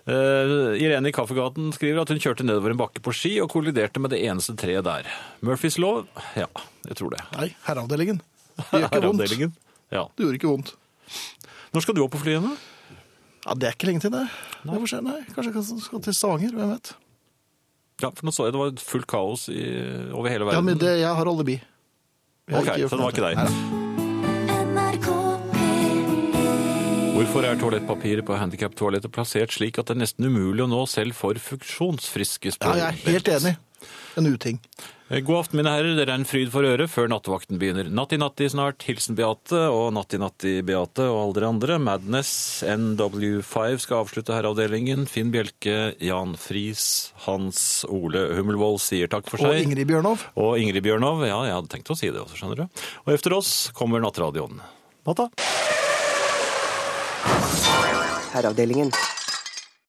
[0.06, 3.98] Eh, Irene i Kaffegaten skriver at hun kjørte nedover en bakke på ski og kolliderte
[4.02, 5.08] med det eneste treet der.
[5.42, 6.04] Murphys lov?
[6.38, 6.46] Ja,
[6.86, 7.24] jeg tror det.
[7.34, 8.22] Nei, herreavdelingen.
[8.70, 9.56] Det gjør ikke vondt.
[9.92, 10.04] Ja.
[10.16, 10.70] Det gjorde ikke vondt.
[11.74, 12.40] Når skal du opp på flyet?
[12.44, 12.54] nå?
[13.46, 14.22] Ja, Det er ikke lenge til, det.
[14.66, 14.78] Nei.
[14.78, 15.18] får nei.
[15.34, 16.94] Kanskje jeg skal til Stavanger, hvem vet.
[18.02, 19.62] Ja, for nå så jeg det var fullt kaos i,
[20.12, 20.58] over hele verden.
[20.58, 21.58] Ja, men det, Jeg har alibi.
[22.46, 23.38] Jeg Ok, ikke så det var ikke deg.
[23.42, 23.82] Nei,
[27.16, 31.16] Hvorfor er toalettpapiret på handikaptoalettet plassert slik at det er nesten umulig å nå selv
[31.16, 32.52] for funksjonsfriske?
[32.60, 33.52] Ja, jeg er helt enig.
[34.20, 34.58] En uting.
[35.08, 35.94] Eh, God aften, mine herrer.
[35.96, 37.88] Dere er en fryd for øret før nattevakten begynner.
[37.88, 38.84] Natti-natti snart.
[38.84, 41.78] Hilsen Beate og natti-natti Beate og alle dere andre.
[41.88, 42.34] Madness
[42.68, 45.08] NW5 skal avslutte herreavdelingen.
[45.08, 49.54] Finn Bjelke, Jan Friis, Hans Ole Hummelvold sier takk for seg.
[49.54, 49.64] Og.
[49.70, 50.28] Ingrid Bjørnov.
[50.36, 51.24] Og Ingrid Bjørnov.
[51.24, 52.86] Ja, jeg hadde tenkt å si det også, skjønner du.
[53.06, 54.60] Og efter oss kommer Nattradioen.
[55.08, 55.30] Natta.
[58.32, 58.90] Herreavdelingen.